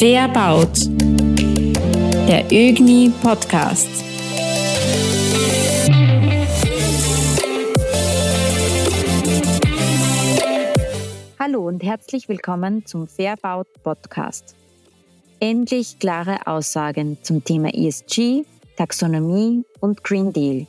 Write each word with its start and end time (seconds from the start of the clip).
Baut. 0.00 0.86
Der 2.28 2.44
ÖGNI 2.52 3.10
Podcast. 3.20 3.88
Hallo 11.40 11.66
und 11.66 11.82
herzlich 11.82 12.28
willkommen 12.28 12.86
zum 12.86 13.08
Fairbaut 13.08 13.66
Podcast. 13.82 14.54
Endlich 15.40 15.98
klare 15.98 16.46
Aussagen 16.46 17.18
zum 17.22 17.42
Thema 17.42 17.74
ESG, 17.74 18.44
Taxonomie 18.76 19.64
und 19.80 20.04
Green 20.04 20.32
Deal. 20.32 20.68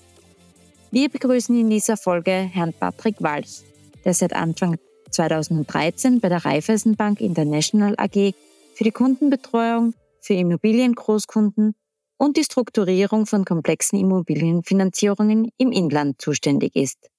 Wir 0.90 1.08
begrüßen 1.08 1.56
in 1.56 1.70
dieser 1.70 1.98
Folge 1.98 2.32
Herrn 2.32 2.74
Patrick 2.74 3.18
Walch, 3.20 3.62
der 4.04 4.16
seit 4.16 4.34
Anfang 4.34 4.80
2013 5.12 6.20
bei 6.20 6.30
der 6.30 6.44
Raiffeisenbank 6.44 7.22
International 7.22 7.94
AG 8.00 8.34
für 8.80 8.86
die 8.86 8.92
Kundenbetreuung 8.92 9.94
für 10.22 10.36
Immobiliengroßkunden 10.36 11.76
und 12.16 12.38
die 12.38 12.46
Strukturierung 12.46 13.26
von 13.26 13.44
komplexen 13.44 14.00
Immobilienfinanzierungen 14.00 15.52
im 15.58 15.74
Inland 15.74 16.22
zuständig 16.22 16.78
ist. 16.78 17.10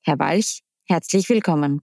Herr 0.00 0.18
Walch, 0.18 0.62
herzlich 0.86 1.28
willkommen. 1.28 1.82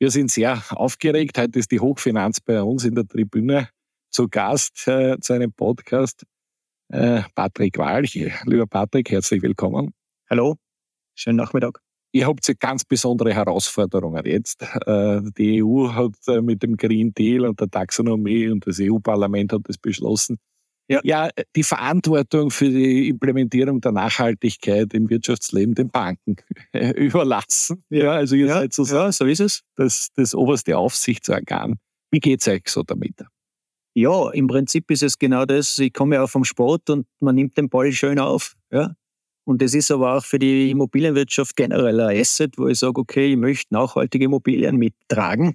Wir 0.00 0.10
sind 0.10 0.32
sehr 0.32 0.60
aufgeregt. 0.70 1.38
Heute 1.38 1.60
ist 1.60 1.70
die 1.70 1.78
Hochfinanz 1.78 2.40
bei 2.40 2.60
uns 2.60 2.84
in 2.84 2.96
der 2.96 3.06
Tribüne 3.06 3.68
zu 4.10 4.28
Gast 4.28 4.88
äh, 4.88 5.16
zu 5.20 5.32
einem 5.32 5.52
Podcast. 5.52 6.26
Äh, 6.88 7.22
Patrick 7.36 7.78
Walch. 7.78 8.14
Lieber 8.46 8.66
Patrick, 8.66 9.12
herzlich 9.12 9.42
willkommen. 9.42 9.94
Hallo, 10.28 10.56
schönen 11.14 11.36
Nachmittag. 11.36 11.85
Ihr 12.16 12.26
habt 12.26 12.50
ganz 12.60 12.82
besondere 12.82 13.34
Herausforderungen 13.34 14.24
jetzt. 14.24 14.62
Äh, 14.62 15.20
die 15.36 15.62
EU 15.62 15.92
hat 15.92 16.14
äh, 16.28 16.40
mit 16.40 16.62
dem 16.62 16.78
Green 16.78 17.12
Deal 17.12 17.44
und 17.44 17.60
der 17.60 17.68
Taxonomie 17.68 18.48
und 18.48 18.66
das 18.66 18.78
EU-Parlament 18.80 19.52
hat 19.52 19.60
das 19.64 19.76
beschlossen, 19.76 20.38
ja. 20.88 21.00
ja, 21.04 21.28
die 21.54 21.62
Verantwortung 21.62 22.50
für 22.50 22.70
die 22.70 23.10
Implementierung 23.10 23.82
der 23.82 23.92
Nachhaltigkeit 23.92 24.94
im 24.94 25.10
Wirtschaftsleben 25.10 25.74
den 25.74 25.90
Banken 25.90 26.36
überlassen. 26.94 27.84
Ja, 27.90 28.12
also 28.12 28.34
ihr 28.34 28.46
ja, 28.46 28.54
seid 28.54 28.72
so, 28.72 28.84
ja, 28.84 29.12
so 29.12 29.26
ist 29.26 29.40
es. 29.40 29.60
Das, 29.74 30.08
das 30.14 30.34
oberste 30.34 30.78
Aufsichtsorgan. 30.78 31.74
Wie 32.10 32.20
geht 32.20 32.40
es 32.40 32.48
euch 32.48 32.62
so 32.68 32.82
damit? 32.82 33.26
Ja, 33.92 34.30
im 34.30 34.46
Prinzip 34.46 34.90
ist 34.90 35.02
es 35.02 35.18
genau 35.18 35.44
das. 35.44 35.78
Ich 35.78 35.92
komme 35.92 36.14
ja 36.14 36.22
auch 36.22 36.30
vom 36.30 36.44
Sport 36.44 36.88
und 36.88 37.06
man 37.20 37.34
nimmt 37.34 37.58
den 37.58 37.68
Ball 37.68 37.92
schön 37.92 38.18
auf. 38.18 38.54
Ja? 38.70 38.94
Und 39.46 39.62
das 39.62 39.74
ist 39.74 39.92
aber 39.92 40.16
auch 40.16 40.24
für 40.24 40.40
die 40.40 40.70
Immobilienwirtschaft 40.70 41.54
generell 41.54 42.00
ein 42.00 42.18
Asset, 42.18 42.58
wo 42.58 42.66
ich 42.66 42.80
sage, 42.80 43.00
okay, 43.00 43.32
ich 43.32 43.36
möchte 43.36 43.72
nachhaltige 43.72 44.24
Immobilien 44.24 44.76
mittragen. 44.76 45.54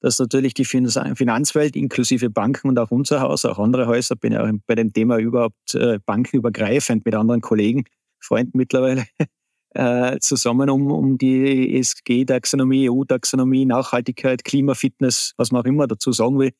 Dass 0.00 0.18
natürlich 0.18 0.54
die 0.54 0.64
Finanzwelt 0.64 1.76
inklusive 1.76 2.30
Banken 2.30 2.68
und 2.68 2.78
auch 2.78 2.90
unser 2.90 3.20
Haus, 3.20 3.44
auch 3.44 3.58
andere 3.58 3.86
Häuser, 3.86 4.16
bin 4.16 4.32
ja 4.32 4.44
auch 4.44 4.50
bei 4.66 4.74
dem 4.74 4.92
Thema 4.92 5.18
überhaupt 5.18 5.74
äh, 5.74 5.98
bankenübergreifend 6.04 7.04
mit 7.04 7.14
anderen 7.14 7.40
Kollegen, 7.40 7.84
Freunden 8.20 8.58
mittlerweile, 8.58 9.06
äh, 9.70 10.18
zusammen, 10.18 10.68
um, 10.70 10.90
um 10.90 11.18
die 11.18 11.76
ESG-Taxonomie, 11.76 12.90
EU-Taxonomie, 12.90 13.66
Nachhaltigkeit, 13.66 14.44
Klimafitness, 14.44 15.34
was 15.36 15.52
man 15.52 15.62
auch 15.62 15.66
immer 15.66 15.86
dazu 15.86 16.10
sagen 16.10 16.38
will, 16.40 16.52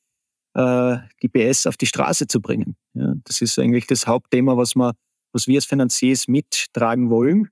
äh, 0.55 0.99
die 1.23 1.29
PS 1.29 1.67
auf 1.67 1.77
die 1.77 1.87
Straße 1.87 2.29
zu 2.29 2.41
bringen. 2.41 2.77
Ja, 2.95 3.15
das 3.25 3.41
ist 3.41 3.59
eigentlich 3.59 3.87
das 3.87 4.07
Hauptthema, 4.07 4.57
was 4.57 4.75
man 4.77 4.95
was 5.33 5.47
wir 5.47 5.59
als 5.59 5.65
Finanziers 5.65 6.29
mittragen 6.29 7.11
wollen. 7.11 7.49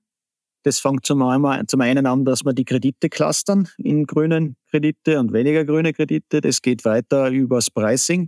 Das 0.63 0.79
fängt 0.79 1.05
zum 1.05 1.21
einen, 1.21 2.05
an, 2.05 2.25
dass 2.25 2.43
wir 2.43 2.53
die 2.53 2.65
Kredite 2.65 3.09
clustern 3.09 3.69
in 3.77 4.05
grünen 4.05 4.57
Kredite 4.69 5.19
und 5.19 5.31
weniger 5.31 5.63
grüne 5.63 5.93
Kredite. 5.93 6.41
Das 6.41 6.61
geht 6.61 6.83
weiter 6.83 7.29
übers 7.29 7.69
Pricing. 7.69 8.27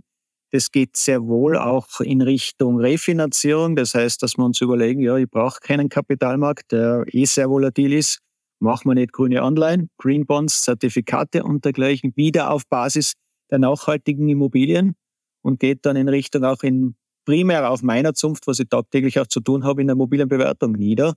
Das 0.52 0.70
geht 0.72 0.96
sehr 0.96 1.26
wohl 1.26 1.56
auch 1.56 2.00
in 2.00 2.22
Richtung 2.22 2.80
Refinanzierung. 2.80 3.76
Das 3.76 3.94
heißt, 3.94 4.22
dass 4.22 4.36
wir 4.36 4.44
uns 4.44 4.60
überlegen, 4.60 5.00
ja, 5.00 5.16
ich 5.16 5.30
brauche 5.30 5.60
keinen 5.60 5.88
Kapitalmarkt, 5.88 6.72
der 6.72 7.04
eh 7.12 7.24
sehr 7.24 7.50
volatil 7.50 7.92
ist. 7.92 8.20
Machen 8.58 8.90
wir 8.90 8.94
nicht 8.94 9.12
grüne 9.12 9.42
Anleihen, 9.42 9.90
Green 9.96 10.26
Bonds, 10.26 10.64
Zertifikate 10.64 11.44
und 11.44 11.64
dergleichen 11.64 12.12
wieder 12.16 12.50
auf 12.50 12.66
Basis 12.68 13.14
der 13.50 13.58
nachhaltigen 13.58 14.28
Immobilien 14.28 14.94
und 15.42 15.60
geht 15.60 15.86
dann 15.86 15.96
in 15.96 16.08
Richtung 16.08 16.44
auch 16.44 16.62
in 16.62 16.94
primär 17.30 17.70
auf 17.70 17.82
meiner 17.82 18.12
Zunft, 18.12 18.48
was 18.48 18.58
ich 18.58 18.68
tagtäglich 18.68 19.20
auch 19.20 19.26
zu 19.28 19.38
tun 19.38 19.62
habe, 19.62 19.80
in 19.80 19.86
der 19.86 19.94
mobilen 19.94 20.28
Bewertung 20.28 20.72
nieder. 20.72 21.14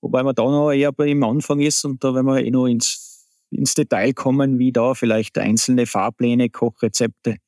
Wobei 0.00 0.22
man 0.22 0.32
da 0.32 0.44
noch 0.44 0.70
eher 0.70 0.96
im 0.96 1.24
Anfang 1.24 1.58
ist 1.58 1.84
und 1.84 2.04
da, 2.04 2.14
wenn 2.14 2.24
wir 2.24 2.38
eh 2.38 2.52
noch 2.52 2.66
ins, 2.66 3.26
ins 3.50 3.74
Detail 3.74 4.12
kommen, 4.12 4.60
wie 4.60 4.70
da 4.70 4.94
vielleicht 4.94 5.36
einzelne 5.38 5.86
Fahrpläne, 5.86 6.50
Kochrezepte 6.50 7.38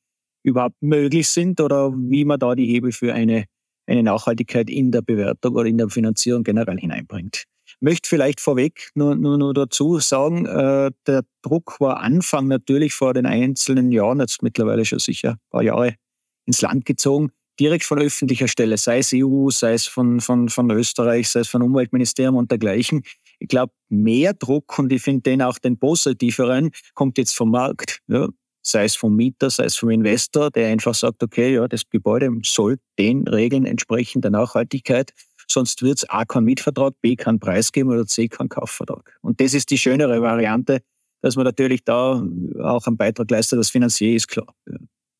überhaupt 0.43 0.75
möglich 0.81 1.29
sind 1.29 1.61
oder 1.61 1.93
wie 1.93 2.25
man 2.25 2.39
da 2.39 2.55
die 2.55 2.65
Hebel 2.65 2.91
für 2.91 3.13
eine, 3.13 3.45
eine 3.87 4.03
Nachhaltigkeit 4.03 4.69
in 4.69 4.91
der 4.91 5.01
Bewertung 5.01 5.55
oder 5.55 5.69
in 5.69 5.77
der 5.77 5.87
Finanzierung 5.87 6.43
generell 6.43 6.77
hineinbringt. 6.77 7.45
Möchte 7.79 8.09
vielleicht 8.09 8.41
vorweg 8.41 8.89
nur, 8.95 9.15
nur, 9.15 9.37
nur 9.37 9.53
dazu 9.53 9.99
sagen, 9.99 10.45
äh, 10.45 10.91
der 11.07 11.23
Druck 11.41 11.79
war 11.79 12.01
Anfang 12.01 12.47
natürlich 12.47 12.93
vor 12.93 13.13
den 13.13 13.25
einzelnen 13.25 13.93
Jahren, 13.93 14.19
jetzt 14.19 14.43
mittlerweile 14.43 14.83
schon 14.83 14.99
sicher 14.99 15.31
ein 15.31 15.49
paar 15.51 15.63
Jahre 15.63 15.95
ins 16.45 16.61
Land 16.61 16.83
gezogen, 16.83 17.31
direkt 17.59 17.83
von 17.83 17.99
öffentlicher 17.99 18.47
Stelle, 18.47 18.77
sei 18.77 18.99
es 18.99 19.11
EU, 19.13 19.49
sei 19.49 19.73
es 19.73 19.85
von, 19.85 20.19
von, 20.19 20.49
von 20.49 20.71
Österreich, 20.71 21.29
sei 21.29 21.41
es 21.41 21.49
von 21.49 21.61
Umweltministerium 21.61 22.35
und 22.35 22.49
dergleichen. 22.49 23.03
Ich 23.39 23.47
glaube, 23.47 23.73
mehr 23.89 24.33
Druck, 24.33 24.79
und 24.79 24.91
ich 24.91 25.01
finde 25.01 25.21
den 25.23 25.41
auch 25.41 25.59
den 25.59 25.77
positiveren, 25.77 26.71
kommt 26.93 27.17
jetzt 27.17 27.35
vom 27.35 27.51
Markt. 27.51 27.99
Ja. 28.07 28.27
Sei 28.61 28.83
es 28.83 28.95
vom 28.95 29.15
Mieter, 29.15 29.49
sei 29.49 29.65
es 29.65 29.77
vom 29.77 29.89
Investor, 29.89 30.51
der 30.51 30.67
einfach 30.67 30.93
sagt, 30.93 31.23
okay, 31.23 31.53
ja, 31.53 31.67
das 31.67 31.89
Gebäude 31.89 32.29
soll 32.43 32.77
den 32.97 33.27
Regeln 33.27 33.65
entsprechen 33.65 34.21
der 34.21 34.31
Nachhaltigkeit. 34.31 35.13
Sonst 35.49 35.81
wird 35.81 35.99
es 35.99 36.09
A 36.09 36.25
keinen 36.25 36.43
Mietvertrag, 36.43 36.93
B 37.01 37.15
keinen 37.15 37.39
Preis 37.39 37.71
geben 37.71 37.89
oder 37.89 38.05
C 38.05 38.27
keinen 38.27 38.49
Kaufvertrag. 38.49 39.17
Und 39.21 39.39
das 39.41 39.53
ist 39.53 39.71
die 39.71 39.77
schönere 39.77 40.21
Variante, 40.21 40.81
dass 41.21 41.35
man 41.35 41.45
natürlich 41.45 41.83
da 41.83 42.21
auch 42.61 42.85
einen 42.85 42.97
Beitrag 42.97 43.31
leistet. 43.31 43.59
Das 43.59 43.69
Finanzier 43.69 44.15
ist 44.15 44.27
klar. 44.27 44.53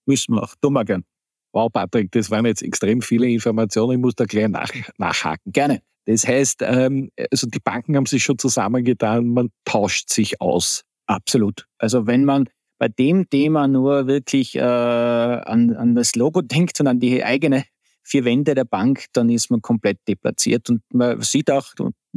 Müssen 0.06 0.36
wir 0.36 0.44
auch. 0.44 0.54
Tun 0.62 0.74
wir 0.74 0.86
gern. 0.86 1.04
Wow, 1.52 1.72
Patrick, 1.72 2.12
das 2.12 2.30
waren 2.30 2.46
jetzt 2.46 2.62
extrem 2.62 3.02
viele 3.02 3.28
Informationen. 3.28 3.94
Ich 3.94 4.00
muss 4.00 4.16
da 4.16 4.26
gleich 4.26 4.48
nach, 4.48 4.72
nachhaken. 4.98 5.52
Gerne. 5.52 5.82
Das 6.06 6.28
heißt, 6.28 6.62
ähm, 6.64 7.12
also 7.32 7.48
die 7.48 7.60
Banken 7.60 7.96
haben 7.96 8.06
sich 8.06 8.24
schon 8.24 8.38
zusammengetan, 8.38 9.28
man 9.28 9.50
tauscht 9.66 10.10
sich 10.10 10.42
aus. 10.42 10.84
Absolut. 11.08 11.68
Also 11.78 12.08
wenn 12.08 12.26
man 12.26 12.50
bei 12.80 12.88
dem 12.88 13.30
Thema 13.30 13.68
nur 13.68 14.08
wirklich 14.08 14.56
äh, 14.56 14.62
an, 14.62 15.76
an 15.76 15.96
das 15.96 16.16
Logo 16.16 16.42
denkt 16.44 16.80
und 16.80 16.88
an 16.88 17.00
die 17.00 17.24
eigene 17.24 17.66
vier 18.04 18.26
Wände 18.26 18.56
der 18.56 18.66
Bank, 18.66 19.06
dann 19.14 19.30
ist 19.30 19.52
man 19.52 19.62
komplett 19.62 20.00
deplatziert. 20.08 20.70
Und 20.70 20.82
man 20.92 21.22
sieht 21.22 21.52
auch 21.52 21.68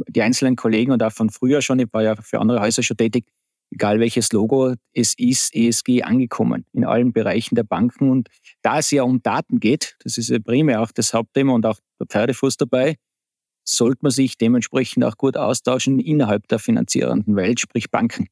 die 0.07 0.21
einzelnen 0.21 0.55
Kollegen 0.55 0.91
und 0.91 1.03
auch 1.03 1.11
von 1.11 1.29
früher 1.29 1.61
schon, 1.61 1.79
ich 1.79 1.87
war 1.91 2.01
ja 2.01 2.15
für 2.15 2.39
andere 2.39 2.61
Häuser 2.61 2.81
schon 2.81 2.97
tätig, 2.97 3.25
egal 3.73 3.99
welches 3.99 4.31
Logo 4.31 4.75
es 4.93 5.13
ist, 5.17 5.55
ESG 5.55 6.03
angekommen 6.03 6.65
in 6.73 6.85
allen 6.85 7.11
Bereichen 7.11 7.55
der 7.55 7.63
Banken. 7.63 8.09
Und 8.09 8.29
da 8.61 8.79
es 8.79 8.91
ja 8.91 9.03
um 9.03 9.21
Daten 9.21 9.59
geht, 9.59 9.95
das 10.03 10.17
ist 10.17 10.29
ja 10.29 10.39
primär 10.39 10.81
auch 10.81 10.91
das 10.91 11.13
Hauptthema 11.13 11.53
und 11.53 11.65
auch 11.65 11.79
der 11.99 12.07
Pferdefuß 12.07 12.57
dabei, 12.57 12.95
sollte 13.67 13.99
man 14.01 14.11
sich 14.11 14.37
dementsprechend 14.37 15.03
auch 15.03 15.17
gut 15.17 15.37
austauschen 15.37 15.99
innerhalb 15.99 16.47
der 16.47 16.59
finanzierenden 16.59 17.35
Welt, 17.35 17.59
sprich 17.59 17.89
Banken. 17.89 18.27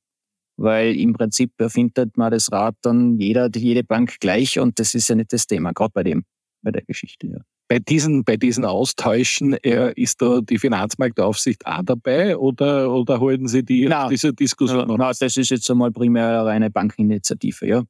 Weil 0.58 0.96
im 0.96 1.14
Prinzip 1.14 1.54
erfindet 1.60 2.18
man 2.18 2.32
das 2.32 2.52
Rad 2.52 2.76
dann 2.82 3.18
jeder, 3.18 3.50
jede 3.56 3.84
Bank 3.84 4.20
gleich 4.20 4.60
und 4.60 4.80
das 4.80 4.94
ist 4.94 5.08
ja 5.08 5.16
nicht 5.16 5.34
das 5.34 5.48
Thema, 5.48 5.72
gerade 5.72 5.92
bei 5.94 6.04
dem, 6.04 6.24
bei 6.62 6.72
der 6.72 6.84
Geschichte. 6.84 7.28
Ja 7.28 7.40
bei 7.72 7.80
diesen, 7.80 8.26
bei 8.26 8.36
diesen 8.36 8.66
Austauschen 8.66 9.54
äh, 9.54 9.94
ist 9.96 10.22
da 10.22 10.42
die 10.42 10.58
Finanzmarktaufsicht 10.58 11.66
auch 11.66 11.84
dabei 11.86 12.36
oder, 12.36 12.92
oder 12.92 13.22
halten 13.22 13.48
Sie 13.48 13.64
die, 13.64 13.88
nein, 13.88 14.10
diese 14.10 14.34
Diskussion? 14.34 14.88
Nein, 14.98 15.14
das 15.18 15.38
ist 15.38 15.50
jetzt 15.50 15.72
einmal 15.72 15.90
primär 15.90 16.44
eine 16.48 16.70
Bankeninitiative, 16.70 17.66
ja. 17.66 17.84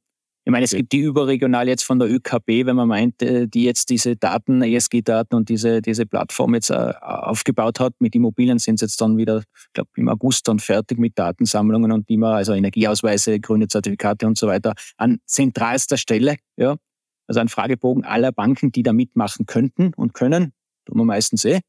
Ich 0.44 0.52
meine, 0.52 0.64
es 0.64 0.72
okay. 0.72 0.82
gibt 0.82 0.92
die 0.92 1.00
überregional 1.00 1.66
jetzt 1.66 1.82
von 1.82 1.98
der 1.98 2.08
ÖKB, 2.08 2.64
wenn 2.64 2.76
man 2.76 2.86
meint, 2.86 3.22
äh, 3.22 3.48
die 3.48 3.64
jetzt 3.64 3.90
diese 3.90 4.14
Daten, 4.14 4.62
ESG-Daten 4.62 5.34
und 5.34 5.48
diese, 5.48 5.82
diese 5.82 6.06
Plattform 6.06 6.54
jetzt 6.54 6.70
äh, 6.70 6.92
aufgebaut 7.00 7.80
hat. 7.80 7.94
Mit 7.98 8.14
Immobilien 8.14 8.60
sind 8.60 8.78
sie 8.78 8.84
jetzt 8.84 9.00
dann 9.00 9.16
wieder, 9.16 9.38
ich 9.38 9.72
glaube, 9.72 9.90
im 9.96 10.08
August 10.08 10.46
dann 10.46 10.60
fertig 10.60 11.00
mit 11.00 11.18
Datensammlungen 11.18 11.90
und 11.90 12.08
man, 12.08 12.34
also 12.34 12.52
Energieausweise, 12.52 13.40
grüne 13.40 13.66
Zertifikate 13.66 14.28
und 14.28 14.38
so 14.38 14.46
weiter, 14.46 14.74
an 14.96 15.18
zentralster 15.26 15.96
Stelle, 15.96 16.36
ja. 16.56 16.76
Also 17.32 17.40
ein 17.40 17.48
Fragebogen 17.48 18.04
aller 18.04 18.30
Banken, 18.30 18.72
die 18.72 18.82
da 18.82 18.92
mitmachen 18.92 19.46
könnten 19.46 19.94
und 19.96 20.12
können, 20.12 20.52
tun 20.84 20.98
wir 20.98 21.04
meistens 21.06 21.46
eh, 21.46 21.60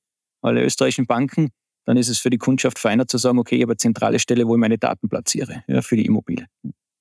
alle 0.41 0.61
österreichischen 0.61 1.07
Banken. 1.07 1.51
Dann 1.85 1.95
ist 1.95 2.09
es 2.09 2.19
für 2.19 2.29
die 2.29 2.37
Kundschaft 2.37 2.79
feiner 2.79 3.07
zu 3.07 3.17
sagen, 3.17 3.39
okay, 3.39 3.55
ich 3.55 3.61
habe 3.61 3.71
eine 3.71 3.77
zentrale 3.77 4.19
Stelle, 4.19 4.45
wo 4.45 4.55
ich 4.55 4.59
meine 4.59 4.77
Daten 4.77 5.07
platziere, 5.07 5.63
ja, 5.67 5.81
für 5.81 5.95
die 5.95 6.05
Immobilie. 6.05 6.47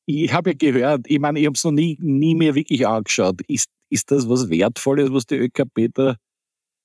Ich 0.06 0.32
habe 0.32 0.50
ja 0.50 0.56
gehört, 0.56 1.06
ich 1.08 1.18
meine, 1.18 1.40
ich 1.40 1.46
habe 1.46 1.56
es 1.56 1.64
noch 1.64 1.72
nie, 1.72 1.98
nie 2.00 2.36
mehr 2.36 2.54
wirklich 2.54 2.86
angeschaut. 2.86 3.40
Ist, 3.48 3.66
ist 3.90 4.12
das 4.12 4.28
was 4.28 4.48
Wertvolles, 4.48 5.12
was 5.12 5.26
die 5.26 5.38
ÖKB 5.38 5.88
da 5.92 6.14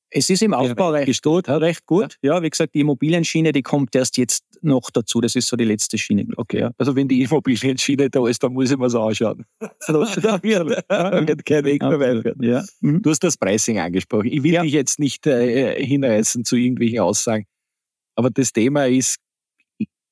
es 0.09 0.30
ist 0.30 0.41
im 0.41 0.53
Aufbau 0.53 0.89
recht, 0.89 1.25
recht, 1.25 1.50
recht 1.50 1.85
gut. 1.85 2.18
Ja, 2.23 2.41
wie 2.41 2.50
gesagt, 2.50 2.73
die 2.73 2.80
Immobilienschiene, 2.80 3.51
die 3.51 3.62
kommt 3.62 3.94
erst 3.94 4.18
jetzt 4.18 4.44
noch 4.62 4.89
dazu. 4.92 5.21
Das 5.21 5.36
ist 5.36 5.48
so 5.48 5.56
die 5.56 5.65
letzte 5.65 5.98
Schiene. 5.98 6.25
Okay, 6.36 6.59
ja. 6.59 6.71
also 6.77 6.95
wenn 6.95 7.07
die 7.07 7.21
Immobilienschiene 7.24 8.09
da 8.09 8.27
ist, 8.27 8.44
dann 8.44 8.54
muss 8.54 8.71
ich 8.71 8.77
mir 8.77 8.86
das 8.86 8.95
anschauen. 8.95 9.45
da 9.59 10.44
wird 10.44 11.45
kein 11.45 11.65
Weg 11.65 11.81
mehr 11.81 12.00
weiter. 12.00 12.33
Ja. 12.42 12.63
Mhm. 12.81 13.01
Du 13.01 13.09
hast 13.09 13.24
das 13.24 13.38
Pricing 13.38 13.80
angesprochen. 13.80 14.27
Ich 14.27 14.44
will 14.44 14.54
ja. 14.54 14.62
dich 14.62 14.74
jetzt 14.74 15.00
nicht 15.00 15.25
äh, 15.27 15.83
hinreißen 15.83 16.45
zu 16.45 16.56
irgendwelchen 16.56 17.00
Aussagen, 17.00 17.45
aber 18.15 18.30
das 18.30 18.51
Thema 18.51 18.88
ist, 18.88 19.18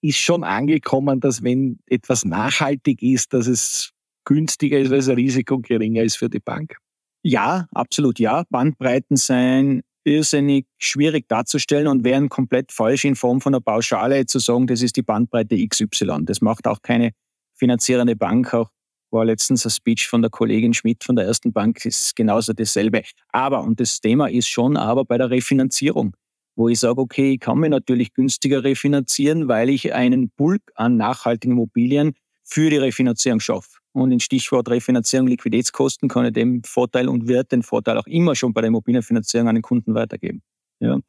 ist 0.02 0.18
schon 0.18 0.44
angekommen, 0.44 1.20
dass 1.20 1.44
wenn 1.44 1.80
etwas 1.88 2.26
nachhaltig 2.26 3.02
ist, 3.02 3.34
dass 3.34 3.48
es 3.48 3.92
günstiger 4.26 4.80
ist, 4.80 4.92
weil 4.92 4.98
das 4.98 5.10
Risiko 5.10 5.60
geringer 5.60 6.04
ist 6.04 6.18
für 6.18 6.30
die 6.30 6.40
Bank. 6.40 6.76
Ja, 7.24 7.68
absolut 7.72 8.20
ja. 8.20 8.44
Bandbreiten 8.50 9.18
sein 9.18 9.82
irrsinnig 10.06 10.68
schwierig 10.78 11.28
darzustellen 11.28 11.88
und 11.88 12.04
wären 12.04 12.30
komplett 12.30 12.72
falsch 12.72 13.06
in 13.06 13.16
Form 13.16 13.42
von 13.42 13.54
einer 13.54 13.62
Pauschale 13.62 14.26
zu 14.26 14.40
sagen, 14.40 14.68
das 14.68 14.82
ist 14.82 14.96
die 14.96 15.02
Bandbreite 15.02 15.58
XY. 15.68 16.20
Das 16.24 16.42
macht 16.42 16.68
auch 16.68 16.82
keine 16.82 17.12
finanzierende 17.56 18.16
Bank. 18.16 18.54
Auch 18.54 18.70
war 19.12 19.26
letztens 19.26 19.66
ein 19.66 19.72
Speech 19.72 20.08
von 20.08 20.22
der 20.22 20.30
Kollegin 20.30 20.74
Schmidt 20.74 21.04
von 21.04 21.16
der 21.16 21.26
ersten 21.26 21.52
Bank, 21.54 21.86
ist 21.86 22.16
genauso 22.16 22.54
dasselbe. 22.54 23.04
Aber, 23.30 23.64
und 23.64 23.80
das 23.80 24.00
Thema 24.00 24.28
ist 24.28 24.48
schon 24.48 24.78
aber 24.78 25.06
bei 25.06 25.18
der 25.18 25.30
Refinanzierung, 25.30 26.16
wo 26.56 26.70
ich 26.70 26.80
sage, 26.80 27.00
okay, 27.02 27.34
ich 27.34 27.40
kann 27.40 27.60
mir 27.60 27.70
natürlich 27.70 28.14
günstiger 28.14 28.64
refinanzieren, 28.64 29.48
weil 29.48 29.70
ich 29.70 29.94
einen 29.94 30.30
Bulk 30.30 30.62
an 30.76 30.98
nachhaltigen 30.98 31.54
Immobilien 31.54 32.14
für 32.44 32.70
die 32.70 32.78
Refinanzierung 32.78 33.40
schaffe. 33.40 33.75
Und 33.96 34.12
in 34.12 34.20
Stichwort 34.20 34.70
Refinanzierung, 34.70 35.28
Liquiditätskosten 35.28 36.10
kann 36.10 36.26
ich 36.26 36.34
den 36.34 36.64
Vorteil 36.64 37.08
und 37.08 37.30
wird 37.30 37.54
den 37.54 37.64
Vorteil 37.64 37.98
auch 37.98 38.08
immer 38.08 38.36
schon 38.36 38.52
bei 38.52 38.60
der 38.60 38.68
Immobilienfinanzierung 38.68 39.48
an 39.48 39.56
den 39.56 39.62
Kunden 39.62 39.96
weitergeben. 39.96 40.42
Ja. 40.82 41.00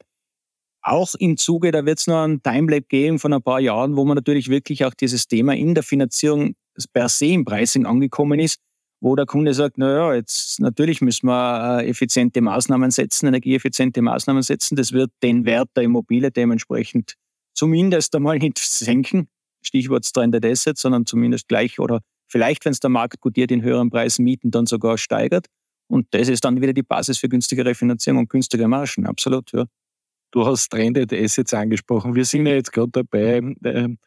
Auch 0.82 1.16
im 1.16 1.36
Zuge, 1.36 1.72
da 1.72 1.84
wird 1.84 1.98
es 1.98 2.06
noch 2.06 2.22
ein 2.22 2.44
Timelap 2.44 2.88
geben 2.88 3.18
von 3.18 3.32
ein 3.32 3.42
paar 3.42 3.58
Jahren, 3.58 3.96
wo 3.96 4.04
man 4.04 4.14
natürlich 4.14 4.48
wirklich 4.50 4.84
auch 4.84 4.94
dieses 4.94 5.26
Thema 5.26 5.56
in 5.56 5.74
der 5.74 5.82
Finanzierung 5.82 6.54
per 6.92 7.08
se 7.08 7.26
im 7.26 7.44
Pricing 7.44 7.86
angekommen 7.86 8.38
ist, 8.38 8.60
wo 9.00 9.16
der 9.16 9.26
Kunde 9.26 9.52
sagt, 9.52 9.78
naja, 9.78 10.14
jetzt 10.14 10.60
natürlich 10.60 11.00
müssen 11.00 11.26
wir 11.26 11.80
äh, 11.80 11.88
effiziente 11.88 12.40
Maßnahmen 12.40 12.92
setzen, 12.92 13.26
energieeffiziente 13.26 14.00
Maßnahmen 14.00 14.44
setzen. 14.44 14.76
Das 14.76 14.92
wird 14.92 15.10
den 15.24 15.44
Wert 15.44 15.70
der 15.74 15.82
Immobilie 15.82 16.30
dementsprechend 16.30 17.14
zumindest 17.52 18.14
einmal 18.14 18.38
nicht 18.38 18.58
senken. 18.58 19.26
Stichwort 19.60 20.06
Stranded 20.06 20.44
Assets, 20.44 20.82
sondern 20.82 21.04
zumindest 21.04 21.48
gleich 21.48 21.80
oder 21.80 22.00
vielleicht, 22.28 22.64
wenn 22.64 22.72
es 22.72 22.80
der 22.80 22.90
Markt 22.90 23.20
gutiert, 23.20 23.50
in 23.50 23.62
höheren 23.62 23.90
Preisen 23.90 24.24
Mieten 24.24 24.50
dann 24.50 24.66
sogar 24.66 24.98
steigert. 24.98 25.46
Und 25.88 26.06
das 26.10 26.28
ist 26.28 26.44
dann 26.44 26.60
wieder 26.60 26.72
die 26.72 26.82
Basis 26.82 27.18
für 27.18 27.28
günstigere 27.28 27.74
Finanzierung 27.74 28.20
und 28.20 28.30
günstigere 28.30 28.68
Margen. 28.68 29.06
Absolut, 29.06 29.52
ja. 29.52 29.66
Du 30.32 30.44
hast 30.44 30.68
Trended 30.70 31.12
Assets 31.12 31.54
angesprochen. 31.54 32.14
Wir 32.14 32.24
sind 32.24 32.46
ja 32.46 32.54
jetzt 32.54 32.72
gerade 32.72 32.90
dabei, 32.90 33.40
ähm, 33.64 33.98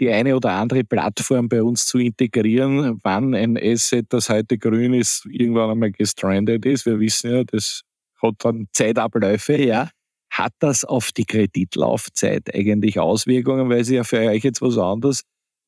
die 0.00 0.10
eine 0.10 0.34
oder 0.34 0.52
andere 0.52 0.84
Plattform 0.84 1.48
bei 1.48 1.62
uns 1.62 1.86
zu 1.86 1.98
integrieren, 1.98 2.98
wann 3.04 3.34
ein 3.34 3.56
Asset, 3.56 4.06
das 4.08 4.28
heute 4.28 4.58
grün 4.58 4.94
ist, 4.94 5.26
irgendwann 5.26 5.70
einmal 5.70 5.92
gestrandet 5.92 6.66
ist. 6.66 6.86
Wir 6.86 6.98
wissen 6.98 7.30
ja, 7.30 7.44
das 7.44 7.82
hat 8.20 8.34
dann 8.38 8.66
Zeitabläufe. 8.72 9.62
Ja. 9.62 9.90
Hat 10.30 10.54
das 10.58 10.84
auf 10.84 11.12
die 11.12 11.24
Kreditlaufzeit 11.24 12.54
eigentlich 12.54 12.98
Auswirkungen? 12.98 13.68
Weil 13.68 13.84
sie 13.84 13.96
ja 13.96 14.04
für 14.04 14.18
euch 14.18 14.42
jetzt 14.42 14.62
was 14.62 14.78
anderes 14.78 15.22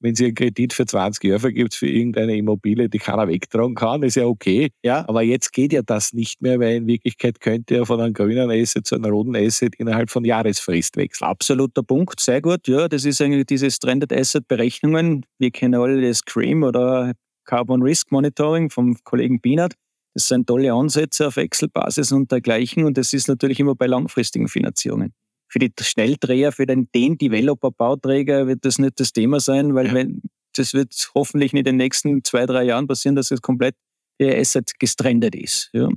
wenn 0.04 0.14
sie 0.14 0.26
einen 0.26 0.34
Kredit 0.34 0.74
für 0.74 0.84
20 0.84 1.24
Jahre 1.24 1.40
vergibt 1.40 1.74
für 1.74 1.88
irgendeine 1.88 2.36
Immobilie, 2.36 2.90
die 2.90 2.98
keiner 2.98 3.26
wegtragen 3.26 3.74
kann, 3.74 4.02
ist 4.02 4.16
ja 4.16 4.26
okay. 4.26 4.68
Ja. 4.82 5.08
Aber 5.08 5.22
jetzt 5.22 5.50
geht 5.54 5.72
ja 5.72 5.80
das 5.80 6.12
nicht 6.12 6.42
mehr, 6.42 6.60
weil 6.60 6.76
in 6.76 6.86
Wirklichkeit 6.86 7.40
könnte 7.40 7.76
er 7.76 7.86
von 7.86 7.98
einem 8.02 8.12
grünen 8.12 8.50
Asset 8.50 8.86
zu 8.86 8.96
einem 8.96 9.10
roten 9.10 9.34
Asset 9.34 9.74
innerhalb 9.76 10.10
von 10.10 10.26
Jahresfrist 10.26 10.98
wechseln. 10.98 11.26
Absoluter 11.26 11.82
Punkt, 11.82 12.20
sehr 12.20 12.42
gut. 12.42 12.68
Ja, 12.68 12.86
das 12.86 13.06
ist 13.06 13.22
eigentlich 13.22 13.46
diese 13.46 13.70
Stranded 13.70 14.12
Asset 14.12 14.46
Berechnungen. 14.46 15.24
Wir 15.38 15.50
kennen 15.50 15.80
alle 15.80 16.02
das 16.02 16.22
CREAM 16.22 16.64
oder 16.64 17.14
Carbon 17.46 17.80
Risk 17.80 18.12
Monitoring 18.12 18.68
vom 18.68 18.98
Kollegen 19.04 19.40
Bienert. 19.40 19.72
Das 20.12 20.28
sind 20.28 20.46
tolle 20.46 20.70
Ansätze 20.70 21.28
auf 21.28 21.38
Excel-Basis 21.38 22.12
und 22.12 22.30
dergleichen. 22.30 22.84
Und 22.84 22.98
das 22.98 23.14
ist 23.14 23.26
natürlich 23.26 23.58
immer 23.58 23.74
bei 23.74 23.86
langfristigen 23.86 24.48
Finanzierungen 24.48 25.14
für 25.54 25.60
die 25.60 25.72
Schnelldreher, 25.80 26.50
für 26.50 26.66
den, 26.66 26.88
den 26.92 27.16
Developer-Bauträger 27.16 28.48
wird 28.48 28.64
das 28.64 28.80
nicht 28.80 28.98
das 28.98 29.12
Thema 29.12 29.38
sein, 29.38 29.76
weil 29.76 29.86
ja. 29.86 29.94
wenn, 29.94 30.20
das 30.56 30.74
wird 30.74 31.12
hoffentlich 31.14 31.52
nicht 31.52 31.60
in 31.60 31.64
den 31.64 31.76
nächsten 31.76 32.24
zwei, 32.24 32.44
drei 32.44 32.64
Jahren 32.64 32.88
passieren, 32.88 33.14
dass 33.14 33.30
es 33.30 33.40
komplett 33.40 33.76
der 34.18 34.36
Asset 34.36 34.72
gestrandet 34.80 35.36
ist. 35.36 35.70
Ja. 35.72 35.88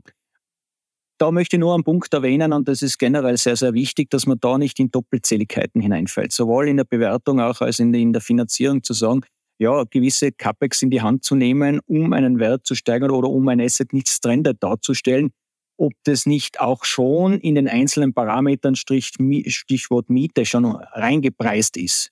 Da 1.18 1.32
möchte 1.32 1.56
ich 1.56 1.60
nur 1.60 1.74
einen 1.74 1.84
Punkt 1.84 2.14
erwähnen 2.14 2.54
und 2.54 2.68
das 2.68 2.84
ist 2.84 3.00
generell 3.00 3.36
sehr, 3.38 3.56
sehr 3.56 3.74
wichtig, 3.74 4.12
dass 4.12 4.28
man 4.28 4.38
da 4.40 4.60
nicht 4.60 4.80
in 4.80 4.92
Doppelzähligkeiten 4.92 5.82
hineinfällt. 5.82 6.34
Sowohl 6.34 6.68
in 6.68 6.78
der 6.78 6.84
Bewertung 6.84 7.40
auch 7.42 7.60
als 7.62 7.80
in, 7.80 7.92
in 7.96 8.14
der 8.14 8.22
Finanzierung 8.22 8.84
zu 8.84 8.94
sagen, 8.94 9.22
ja, 9.58 9.86
gewisse 9.86 10.32
CapEx 10.32 10.84
in 10.84 10.92
die 10.92 11.02
Hand 11.02 11.24
zu 11.24 11.34
nehmen, 11.34 11.80
um 11.88 12.14
einen 12.14 12.38
Wert 12.38 12.68
zu 12.68 12.76
steigern 12.76 13.10
oder 13.10 13.30
um 13.30 13.48
ein 13.48 13.60
Asset 13.60 13.92
nicht 13.92 14.08
stranded 14.08 14.62
darzustellen, 14.62 15.32
ob 15.78 15.94
das 16.04 16.26
nicht 16.26 16.60
auch 16.60 16.84
schon 16.84 17.40
in 17.40 17.56
den 17.56 17.68
einzelnen 17.68 18.14
Parametern 18.14 18.76
Stichwort 18.76 20.10
Miete 20.10 20.46
schon 20.46 20.66
reingepreist 20.66 21.78
ist. 21.78 22.12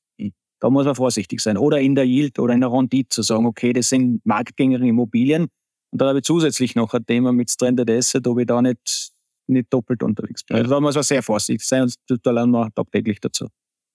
Da 0.59 0.69
muss 0.69 0.85
man 0.85 0.95
vorsichtig 0.95 1.41
sein. 1.41 1.57
Oder 1.57 1.81
in 1.81 1.95
der 1.95 2.05
Yield 2.05 2.39
oder 2.39 2.53
in 2.53 2.61
der 2.61 2.71
Rendite 2.71 3.09
zu 3.09 3.21
sagen, 3.21 3.45
okay, 3.45 3.73
das 3.73 3.89
sind 3.89 4.25
marktgängige 4.25 4.87
Immobilien. 4.87 5.47
Und 5.91 6.01
da 6.01 6.07
habe 6.07 6.19
ich 6.19 6.23
zusätzlich 6.23 6.75
noch 6.75 6.93
ein 6.93 7.05
Thema 7.05 7.31
mit 7.33 7.51
Stranded 7.51 7.89
Asset, 7.89 8.25
ob 8.27 8.39
ich 8.39 8.47
da 8.47 8.61
nicht, 8.61 9.11
nicht 9.47 9.71
doppelt 9.71 10.01
unterwegs 10.01 10.43
bin. 10.43 10.57
Also 10.57 10.69
da 10.69 10.79
muss 10.79 10.95
man 10.95 11.03
sehr 11.03 11.21
vorsichtig 11.21 11.67
sein 11.67 11.83
und 11.83 11.95
da 12.23 12.31
lernen 12.31 12.51
wir 12.51 12.69
tagtäglich 12.73 13.19
dazu 13.19 13.47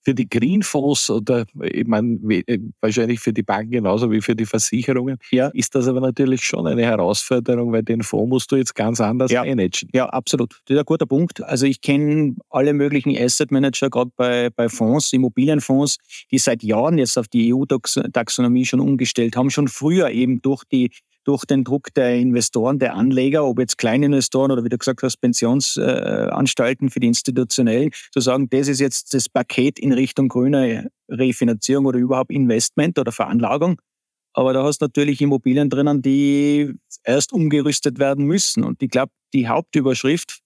für 0.03 0.13
die 0.13 0.27
Greenfonds 0.27 1.09
oder 1.09 1.45
ich 1.61 1.87
meine, 1.87 2.17
äh, 2.29 2.59
wahrscheinlich 2.79 3.19
für 3.19 3.33
die 3.33 3.43
Banken 3.43 3.71
genauso 3.71 4.11
wie 4.11 4.21
für 4.21 4.35
die 4.35 4.45
Versicherungen, 4.45 5.17
ja. 5.31 5.47
ist 5.49 5.75
das 5.75 5.87
aber 5.87 6.01
natürlich 6.01 6.41
schon 6.43 6.67
eine 6.67 6.83
Herausforderung, 6.83 7.71
weil 7.71 7.83
den 7.83 8.01
Fonds 8.01 8.29
musst 8.29 8.51
du 8.51 8.55
jetzt 8.55 8.75
ganz 8.75 8.99
anders 8.99 9.31
ja. 9.31 9.43
managen. 9.43 9.89
Ja, 9.93 10.07
absolut. 10.07 10.61
Das 10.65 10.75
ist 10.75 10.79
ein 10.79 10.85
guter 10.85 11.05
Punkt. 11.05 11.43
Also 11.43 11.65
ich 11.65 11.81
kenne 11.81 12.35
alle 12.49 12.73
möglichen 12.73 13.15
Asset 13.17 13.51
Manager, 13.51 13.89
gerade 13.89 14.11
bei, 14.15 14.49
bei 14.49 14.69
Fonds, 14.69 15.13
Immobilienfonds, 15.13 15.97
die 16.31 16.37
seit 16.37 16.63
Jahren 16.63 16.97
jetzt 16.97 17.17
auf 17.17 17.27
die 17.27 17.53
EU-Taxonomie 17.53 18.65
schon 18.65 18.79
umgestellt 18.79 19.35
haben, 19.35 19.49
schon 19.49 19.67
früher 19.67 20.09
eben 20.09 20.41
durch 20.41 20.63
die 20.65 20.91
durch 21.23 21.45
den 21.45 21.63
Druck 21.63 21.93
der 21.93 22.15
Investoren, 22.15 22.79
der 22.79 22.95
Anleger, 22.95 23.45
ob 23.45 23.59
jetzt 23.59 23.77
Kleininvestoren 23.77 24.51
oder 24.51 24.63
wie 24.63 24.69
du 24.69 24.77
gesagt 24.77 25.03
hast, 25.03 25.17
Pensionsanstalten 25.17 26.89
für 26.89 26.99
die 26.99 27.07
Institutionellen, 27.07 27.91
zu 28.11 28.19
sagen, 28.19 28.49
das 28.49 28.67
ist 28.67 28.79
jetzt 28.79 29.13
das 29.13 29.29
Paket 29.29 29.79
in 29.79 29.93
Richtung 29.93 30.29
grüner 30.29 30.85
Refinanzierung 31.09 31.85
oder 31.85 31.99
überhaupt 31.99 32.31
Investment 32.31 32.97
oder 32.97 33.11
Veranlagung. 33.11 33.79
Aber 34.33 34.53
da 34.53 34.63
hast 34.63 34.79
du 34.81 34.85
natürlich 34.85 35.21
Immobilien 35.21 35.69
drinnen, 35.69 36.01
die 36.01 36.73
erst 37.03 37.33
umgerüstet 37.33 37.99
werden 37.99 38.25
müssen. 38.25 38.63
Und 38.63 38.81
ich 38.81 38.89
glaube, 38.89 39.11
die 39.33 39.47
Hauptüberschrift, 39.47 40.39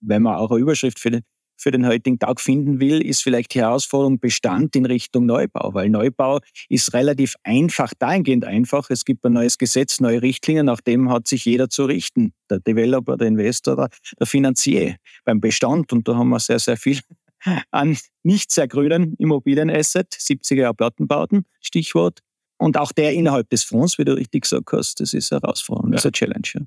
wenn 0.00 0.22
man 0.22 0.36
auch 0.36 0.50
eine 0.50 0.60
Überschrift 0.60 0.98
für 0.98 1.20
für 1.56 1.70
den 1.70 1.86
heutigen 1.86 2.18
Tag 2.18 2.40
finden 2.40 2.80
will, 2.80 3.00
ist 3.00 3.22
vielleicht 3.22 3.54
die 3.54 3.60
Herausforderung 3.60 4.18
Bestand 4.18 4.74
in 4.76 4.86
Richtung 4.86 5.26
Neubau, 5.26 5.74
weil 5.74 5.88
Neubau 5.88 6.40
ist 6.68 6.92
relativ 6.94 7.34
einfach, 7.42 7.92
dahingehend 7.98 8.44
einfach. 8.44 8.90
Es 8.90 9.04
gibt 9.04 9.24
ein 9.24 9.32
neues 9.32 9.58
Gesetz, 9.58 10.00
neue 10.00 10.22
Richtlinien, 10.22 10.66
nach 10.66 10.80
dem 10.80 11.10
hat 11.10 11.28
sich 11.28 11.44
jeder 11.44 11.68
zu 11.68 11.84
richten. 11.84 12.32
Der 12.50 12.60
Developer, 12.60 13.16
der 13.16 13.28
Investor, 13.28 13.76
der, 13.76 13.88
der 14.18 14.26
Finanzier. 14.26 14.96
Beim 15.24 15.40
Bestand, 15.40 15.92
und 15.92 16.08
da 16.08 16.16
haben 16.16 16.30
wir 16.30 16.40
sehr, 16.40 16.58
sehr 16.58 16.76
viel 16.76 17.00
an 17.70 17.96
nicht 18.22 18.50
sehr 18.52 18.68
grünen 18.68 19.14
Immobilienasset, 19.18 20.12
70er 20.12 20.54
Jahre 20.54 20.74
Plattenbauten, 20.74 21.44
Stichwort. 21.60 22.20
Und 22.58 22.76
auch 22.76 22.92
der 22.92 23.12
innerhalb 23.12 23.50
des 23.50 23.64
Fonds, 23.64 23.98
wie 23.98 24.04
du 24.04 24.12
richtig 24.16 24.42
gesagt 24.42 24.70
hast, 24.72 25.00
das 25.00 25.14
ist 25.14 25.32
eine 25.32 25.40
Herausforderung, 25.40 25.90
das 25.90 26.02
ist 26.02 26.06
eine 26.06 26.12
Challenge. 26.12 26.66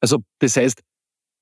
Also 0.00 0.18
das 0.40 0.56
heißt, 0.56 0.82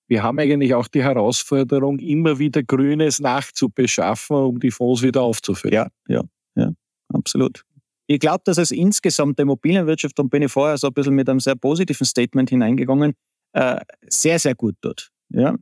wir 0.09 0.23
haben 0.23 0.39
eigentlich 0.39 0.75
auch 0.75 0.89
die 0.89 1.03
Herausforderung, 1.03 1.99
immer 1.99 2.39
wieder 2.39 2.63
Grünes 2.63 3.19
nachzubeschaffen, 3.19 4.37
um 4.37 4.61
die 4.61 4.71
Fonds 4.71 5.03
wieder 5.03 5.23
aufzufüllen. 5.23 5.75
Ja, 5.75 5.89
ja, 6.09 6.23
ja, 6.55 6.73
absolut. 7.13 7.63
Ich 8.07 8.21
glaube, 8.21 8.43
dass 8.45 8.59
es 8.59 8.71
insgesamt 8.71 9.39
der 9.39 9.45
Immobilienwirtschaft, 9.45 10.19
und 10.21 10.31
bin 10.31 10.43
ich 10.43 10.53
vorher 10.53 10.79
so 10.79 10.87
ein 10.87 10.95
bisschen 10.95 11.15
mit 11.15 11.29
einem 11.29 11.41
sehr 11.41 11.57
positiven 11.57 12.07
Statement 12.07 12.51
hineingegangen, 12.51 13.15
äh, 13.53 13.81
sehr, 14.09 14.39
sehr 14.39 14.55
gut 14.55 14.77
tut. 14.81 15.11
Ja? 15.31 15.57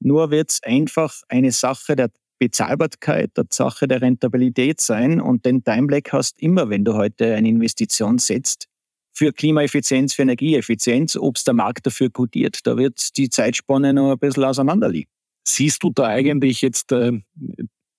Nur 0.00 0.30
wird 0.30 0.52
es 0.52 0.62
einfach 0.62 1.22
eine 1.28 1.50
Sache 1.50 1.96
der 1.96 2.10
Bezahlbarkeit, 2.38 3.36
der 3.36 3.46
Sache 3.50 3.88
der 3.88 4.02
Rentabilität 4.02 4.80
sein. 4.80 5.20
Und 5.20 5.44
den 5.44 5.64
Timelag 5.64 6.12
hast 6.12 6.40
immer, 6.40 6.68
wenn 6.68 6.84
du 6.84 6.94
heute 6.94 7.34
eine 7.34 7.48
Investition 7.48 8.18
setzt, 8.18 8.68
für 9.16 9.32
Klimaeffizienz, 9.32 10.14
für 10.14 10.22
Energieeffizienz, 10.22 11.16
ob 11.16 11.36
es 11.36 11.44
der 11.44 11.54
Markt 11.54 11.86
dafür 11.86 12.10
kodiert. 12.10 12.66
Da 12.66 12.76
wird 12.76 13.16
die 13.16 13.30
Zeitspanne 13.30 13.94
noch 13.94 14.12
ein 14.12 14.18
bisschen 14.18 14.44
auseinanderliegen. 14.44 15.10
Siehst 15.48 15.82
du 15.82 15.90
da 15.90 16.06
eigentlich 16.06 16.60
jetzt 16.60 16.92
äh, 16.92 17.12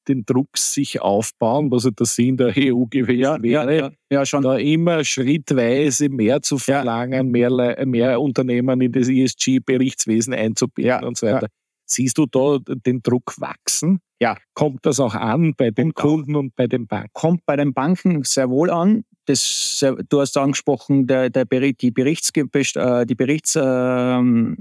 den 0.07 0.25
Druck 0.25 0.57
sich 0.57 1.01
aufbauen, 1.01 1.71
was 1.71 1.83
der 1.83 2.05
Sinn 2.05 2.37
der 2.37 2.53
EU 2.55 2.85
gewesen 2.85 3.19
ja, 3.19 3.41
wäre, 3.41 3.77
ja, 3.77 3.91
ja, 4.11 4.25
schon. 4.25 4.43
da 4.43 4.57
immer 4.57 5.03
schrittweise 5.03 6.09
mehr 6.09 6.41
zu 6.41 6.57
verlangen, 6.59 7.29
mehr, 7.31 7.85
mehr 7.85 8.21
Unternehmen 8.21 8.79
in 8.81 8.91
das 8.91 9.09
ESG-Berichtswesen 9.09 10.33
einzubinden 10.33 11.03
und 11.03 11.17
so 11.17 11.27
weiter. 11.27 11.47
Siehst 11.89 12.17
du 12.17 12.25
da 12.25 12.59
den 12.85 13.01
Druck 13.01 13.33
wachsen? 13.39 14.01
Ja. 14.19 14.37
Kommt 14.53 14.85
das 14.85 14.99
auch 14.99 15.15
an 15.15 15.53
bei 15.55 15.71
den 15.71 15.93
Kunden 15.93 16.35
und 16.35 16.55
bei 16.55 16.67
den 16.67 16.85
Banken? 16.85 17.09
Kommt 17.13 17.45
bei 17.45 17.55
den 17.55 17.73
Banken 17.73 18.23
sehr 18.23 18.49
wohl 18.49 18.69
an. 18.69 19.03
Das, 19.27 19.85
du 20.09 20.21
hast 20.21 20.35
angesprochen, 20.37 21.05
der, 21.05 21.29
der 21.29 21.45
die, 21.45 21.91
Berichts, 21.91 22.31
äh, 22.35 23.05
die 23.05 23.15
Berichtspflicht 23.15 24.23
ähm, 24.23 24.57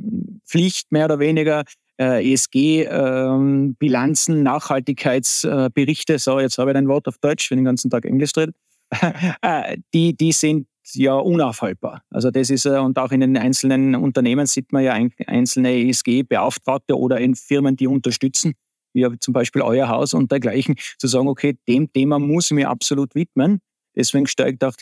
mehr 0.90 1.06
oder 1.06 1.18
weniger, 1.18 1.64
äh, 1.98 2.32
ESG-Bilanzen, 2.32 4.36
ähm, 4.36 4.42
Nachhaltigkeitsberichte, 4.42 6.18
so 6.18 6.40
jetzt 6.40 6.58
habe 6.58 6.72
ich 6.72 6.76
ein 6.76 6.88
Wort 6.88 7.08
auf 7.08 7.16
Deutsch, 7.18 7.50
wenn 7.50 7.58
ich 7.58 7.60
den 7.60 7.66
ganzen 7.66 7.90
Tag 7.90 8.04
Englisch 8.04 8.32
rede, 8.36 8.52
die, 9.94 10.16
die 10.16 10.32
sind 10.32 10.66
ja 10.94 11.14
unaufhaltbar. 11.14 12.02
Also 12.10 12.30
das 12.30 12.50
ist, 12.50 12.66
und 12.66 12.98
auch 12.98 13.10
in 13.10 13.20
den 13.20 13.36
einzelnen 13.36 13.94
Unternehmen 13.94 14.46
sieht 14.46 14.72
man 14.72 14.84
ja 14.84 14.96
einzelne 15.26 15.72
ESG-Beauftragte 15.72 16.98
oder 16.98 17.18
in 17.18 17.34
Firmen, 17.34 17.76
die 17.76 17.86
unterstützen, 17.86 18.54
wie 18.92 19.06
zum 19.18 19.34
Beispiel 19.34 19.62
euer 19.62 19.88
Haus 19.88 20.14
und 20.14 20.30
dergleichen, 20.30 20.76
zu 20.98 21.06
sagen, 21.06 21.28
okay, 21.28 21.58
dem 21.68 21.92
Thema 21.92 22.18
muss 22.18 22.46
ich 22.46 22.52
mir 22.52 22.70
absolut 22.70 23.14
widmen. 23.14 23.60
Deswegen 23.96 24.26
steigt 24.26 24.62
auch 24.62 24.74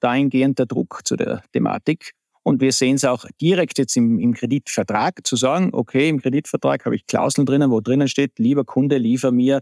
dahingehend 0.00 0.58
der 0.58 0.66
Druck 0.66 1.02
zu 1.04 1.16
der 1.16 1.42
Thematik. 1.52 2.12
Und 2.42 2.62
wir 2.62 2.72
sehen 2.72 2.96
es 2.96 3.04
auch 3.04 3.26
direkt 3.40 3.78
jetzt 3.78 3.96
im, 3.96 4.18
im, 4.18 4.32
Kreditvertrag, 4.32 5.26
zu 5.26 5.36
sagen, 5.36 5.68
okay, 5.72 6.08
im 6.08 6.20
Kreditvertrag 6.20 6.86
habe 6.86 6.96
ich 6.96 7.06
Klauseln 7.06 7.44
drinnen, 7.44 7.70
wo 7.70 7.80
drinnen 7.80 8.08
steht, 8.08 8.38
lieber 8.38 8.64
Kunde, 8.64 8.96
liefer 8.96 9.32
mir 9.32 9.60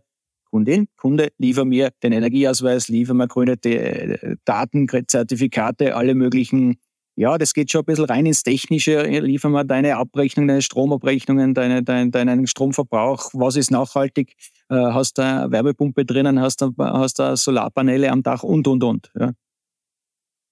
Kundin, 0.51 0.87
Kunde, 0.97 1.33
liefer 1.39 1.65
mir 1.65 1.91
den 2.05 2.13
Energieausweis, 2.13 2.87
liefer 2.87 3.15
mir 3.15 3.27
grüne 3.27 3.57
äh, 3.65 4.37
Daten, 4.45 4.87
Zertifikate, 5.09 5.97
alle 5.97 6.15
möglichen. 6.15 6.77
Ja, 7.19 7.39
das 7.39 7.55
geht 7.55 7.71
schon 7.71 7.81
ein 7.81 7.87
bisschen 7.87 8.05
rein 8.05 8.27
ins 8.27 8.43
Technische. 8.43 9.03
Liefer 9.03 9.49
mir 9.49 9.65
deine 9.65 9.97
Abrechnungen, 9.97 10.49
deine 10.49 10.63
Stromabrechnungen, 10.63 11.55
deine, 11.55 11.83
dein, 11.83 12.11
deinen 12.11 12.47
Stromverbrauch. 12.47 13.31
Was 13.33 13.57
ist 13.57 13.71
nachhaltig? 13.71 14.35
Äh, 14.69 14.75
hast 14.75 15.17
du 15.17 15.23
eine 15.23 15.51
Wärmepumpe 15.51 16.05
drinnen? 16.05 16.39
Hast 16.41 16.61
du 16.61 16.75
hast 16.79 17.19
du 17.19 17.35
Solarpaneile 17.37 18.13
am 18.13 18.23
Dach 18.23 18.43
und, 18.43 18.69
und, 18.69 18.85
und. 18.85 19.11
Ja. 19.19 19.33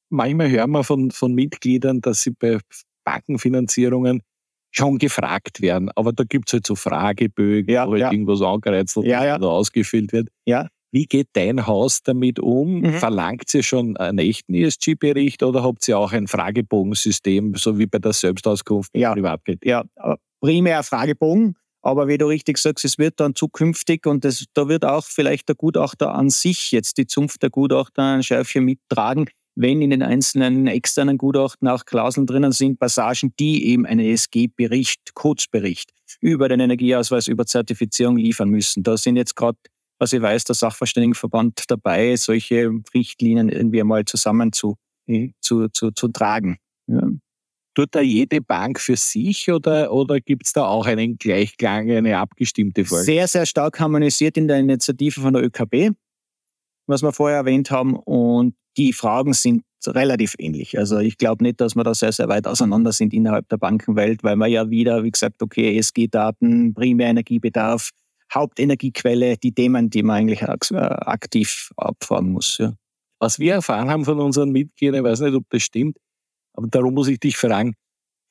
Manchmal 0.09 0.51
hören 0.51 0.71
wir 0.71 0.85
von, 0.85 1.11
von 1.11 1.35
Mitgliedern, 1.35 2.01
dass 2.01 2.23
sie 2.23 2.31
bei 2.31 2.59
Bankenfinanzierungen 3.05 4.23
schon 4.71 4.99
gefragt 4.99 5.61
werden. 5.61 5.91
Aber 5.95 6.13
da 6.13 6.25
gibt 6.25 6.49
es 6.49 6.55
halt 6.55 6.67
so 6.67 6.77
Fragebögen, 6.77 7.73
ja, 7.73 7.87
wo 7.87 7.93
halt 7.93 8.01
ja. 8.01 8.13
irgendwas 8.13 8.41
angereizelt 8.41 9.07
ja, 9.07 9.25
ja. 9.25 9.37
oder 9.37 9.51
ausgefüllt 9.51 10.13
wird. 10.13 10.29
Ja. 10.47 10.69
Wie 10.95 11.07
geht 11.07 11.31
dein 11.33 11.67
Haus 11.67 12.05
damit 12.05 12.39
um? 12.39 12.83
Mhm. 12.83 12.93
Verlangt 12.95 13.53
ihr 13.53 13.65
schon 13.65 13.97
einen 13.97 14.19
echten 14.19 14.55
ESG-Bericht 14.55 15.43
oder 15.43 15.65
habt 15.65 15.89
ihr 15.89 15.99
auch 15.99 16.13
ein 16.13 16.29
Fragebogensystem, 16.29 17.57
so 17.57 17.81
wie 17.81 17.87
bei 17.87 17.99
der 17.99 18.13
Selbstauskunft 18.13 18.97
ja. 18.97 19.13
Privatkredit? 19.13 19.65
Ja, 19.65 19.85
primär 20.41 20.85
Fragebogen. 20.85 21.57
Aber 21.83 22.07
wie 22.07 22.17
du 22.17 22.27
richtig 22.27 22.59
sagst, 22.59 22.85
es 22.85 22.97
wird 22.97 23.19
dann 23.19 23.35
zukünftig 23.35 24.07
und 24.07 24.25
das, 24.25 24.45
da 24.55 24.69
wird 24.69 24.85
auch 24.85 25.05
vielleicht 25.05 25.49
der 25.49 25.57
Gutachter 25.57 26.15
an 26.15 26.31
sich 26.31 26.71
jetzt 26.71 26.97
die 26.97 27.09
Zunft 27.09 27.43
der 27.43 27.51
Gutachter 27.51 28.15
ein 28.15 28.23
Schärfchen 28.23 28.65
mittragen, 28.65 29.27
wenn 29.57 29.83
in 29.83 29.91
den 29.91 30.03
einzelnen 30.03 30.69
externen 30.69 31.19
Gutachten 31.19 31.67
auch 31.67 31.87
Klauseln 31.87 32.29
drinnen 32.29 32.53
sind, 32.53 32.79
Passagen, 32.79 33.35
die 33.41 33.67
eben 33.67 33.85
einen 33.85 34.07
ESG-Bericht, 34.07 35.15
Kurzbericht 35.15 35.91
über 36.21 36.49
den 36.49 36.61
Energieausweis, 36.61 37.27
über 37.27 37.47
Zertifizierung 37.47 38.17
liefern 38.17 38.49
müssen. 38.49 38.85
Da 38.85 38.97
sind 38.97 39.17
jetzt 39.17 39.35
gerade, 39.35 39.59
was 39.99 40.13
ich 40.13 40.23
weiß, 40.23 40.45
der 40.45 40.55
Sachverständigenverband 40.55 41.65
dabei, 41.69 42.17
solche 42.17 42.71
Richtlinien 42.95 43.49
irgendwie 43.49 43.81
einmal 43.81 44.05
zusammen 44.05 44.53
zu, 44.53 44.77
zu, 45.41 45.69
zu, 45.69 45.91
zu 45.91 46.09
tragen. 46.09 46.59
Ja. 46.87 47.09
Tut 47.75 47.89
da 47.93 48.01
jede 48.01 48.41
Bank 48.41 48.79
für 48.79 48.97
sich 48.97 49.51
oder, 49.51 49.93
oder 49.93 50.21
gibt 50.21 50.47
es 50.47 50.53
da 50.53 50.67
auch 50.67 50.87
einen 50.87 51.19
Gleichklang, 51.19 51.91
eine 51.91 52.19
abgestimmte 52.19 52.85
Folge? 52.85 53.05
Sehr, 53.05 53.27
sehr 53.27 53.47
stark 53.47 53.81
harmonisiert 53.81 54.37
in 54.37 54.47
der 54.47 54.59
Initiative 54.59 55.21
von 55.21 55.33
der 55.35 55.43
ÖKB, 55.43 55.91
was 56.87 57.03
wir 57.03 57.13
vorher 57.13 57.39
erwähnt 57.39 57.73
haben. 57.73 57.97
Und 57.97 58.55
die 58.77 58.93
Fragen 58.93 59.33
sind 59.33 59.65
relativ 59.87 60.35
ähnlich. 60.39 60.79
Also 60.79 60.99
ich 60.99 61.19
glaube 61.19 61.43
nicht, 61.43 61.61
dass 61.61 61.75
wir 61.75 61.85
da 61.85 61.95
sehr, 61.95 62.13
sehr 62.13 62.29
weit 62.29 62.47
auseinander 62.47 62.93
sind 62.93 63.13
innerhalb 63.13 63.49
der 63.49 63.57
Bankenwelt, 63.57 64.23
weil 64.23 64.37
man 64.37 64.51
ja 64.51 64.71
wieder, 64.71 65.03
wie 65.03 65.11
gesagt, 65.11 65.43
okay, 65.43 65.77
ESG-Daten, 65.77 66.75
Primärenergiebedarf, 66.75 67.91
Hauptenergiequelle, 68.35 69.37
die 69.37 69.53
Themen, 69.53 69.91
die 69.91 70.03
man 70.03 70.17
eigentlich 70.17 70.43
äh, 70.43 70.77
aktiv 70.77 71.71
abfahren 71.77 72.33
muss. 72.33 72.59
Ja. 72.59 72.75
Was 73.21 73.39
wir 73.39 73.55
erfahren 73.55 73.91
haben 73.91 74.05
von 74.05 74.21
unseren 74.21 74.51
Mitgliedern, 74.51 74.97
ich 74.97 75.11
weiß 75.11 75.21
nicht, 75.21 75.35
ob 75.35 75.45
das 75.51 75.63
stimmt, 75.63 75.97
aber 76.55 76.67
darum 76.69 76.95
muss 76.95 77.09
ich 77.09 77.21
dich 77.21 77.37
fragen, 77.37 77.75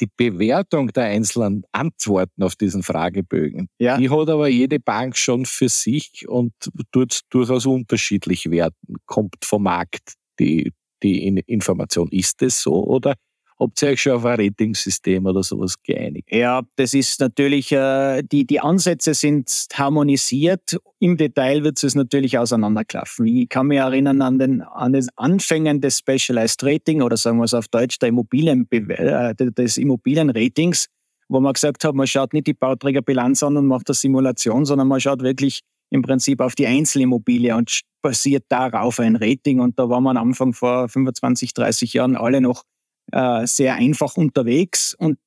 die 0.01 0.09
Bewertung 0.17 0.87
der 0.87 1.05
einzelnen 1.05 1.63
Antworten 1.71 2.43
auf 2.43 2.55
diesen 2.55 2.83
Fragebögen, 2.83 3.69
ja. 3.79 3.97
die 3.97 4.09
hat 4.09 4.29
aber 4.29 4.47
jede 4.47 4.79
Bank 4.79 5.15
schon 5.17 5.45
für 5.45 5.69
sich 5.69 6.27
und 6.27 6.53
tut 6.91 7.21
durchaus 7.29 7.65
unterschiedlich 7.65 8.49
werten, 8.49 8.95
kommt 9.05 9.37
vom 9.43 9.63
Markt 9.63 10.13
die, 10.39 10.73
die 11.03 11.27
Information. 11.27 12.09
Ist 12.09 12.41
es 12.41 12.61
so 12.61 12.83
oder 12.83 13.15
habt 13.59 13.81
ihr 13.81 13.89
euch 13.89 14.01
schon 14.01 14.13
auf 14.13 14.25
ein 14.25 14.39
Ratingsystem 14.39 15.25
oder 15.25 15.43
sowas 15.43 15.75
geeinigt? 15.81 16.29
Ja, 16.31 16.61
das 16.75 16.93
ist 16.93 17.19
natürlich, 17.19 17.71
äh, 17.71 18.21
die, 18.23 18.45
die 18.45 18.59
Ansätze 18.59 19.13
sind 19.13 19.67
harmonisiert. 19.73 20.77
Im 20.99 21.17
Detail 21.17 21.63
wird 21.63 21.83
es 21.83 21.95
natürlich 21.95 22.37
auseinanderklaffen. 22.37 23.25
Ich 23.25 23.49
kann 23.49 23.67
mich 23.67 23.79
erinnern 23.79 24.21
an 24.21 24.39
den, 24.39 24.61
an 24.61 24.93
den 24.93 25.07
Anfängen 25.15 25.81
des 25.81 25.99
Specialized 25.99 26.63
Rating 26.63 27.01
oder 27.01 27.17
sagen 27.17 27.37
wir 27.37 27.45
es 27.45 27.53
auf 27.53 27.67
Deutsch, 27.67 27.99
der 27.99 28.09
Immobilien, 28.09 28.67
äh, 28.71 29.35
des 29.35 29.77
Immobilienratings, 29.77 30.87
wo 31.29 31.39
man 31.39 31.53
gesagt 31.53 31.83
hat, 31.83 31.95
man 31.95 32.07
schaut 32.07 32.33
nicht 32.33 32.47
die 32.47 32.53
Bauträgerbilanz 32.53 33.43
an 33.43 33.57
und 33.57 33.67
macht 33.67 33.89
eine 33.89 33.95
Simulation, 33.95 34.65
sondern 34.65 34.87
man 34.87 34.99
schaut 34.99 35.21
wirklich 35.23 35.61
im 35.89 36.01
Prinzip 36.01 36.41
auf 36.41 36.55
die 36.55 36.67
Einzelimmobilie 36.67 37.55
und 37.55 37.81
basiert 38.01 38.45
darauf 38.49 38.99
ein 38.99 39.15
Rating. 39.15 39.59
Und 39.59 39.77
da 39.77 39.89
waren 39.89 40.03
wir 40.03 40.09
am 40.11 40.17
Anfang 40.17 40.53
vor 40.53 40.89
25, 40.89 41.53
30 41.53 41.93
Jahren 41.93 42.15
alle 42.15 42.41
noch 42.41 42.63
äh, 43.11 43.45
sehr 43.45 43.75
einfach 43.75 44.17
unterwegs. 44.17 44.95
Und 44.95 45.17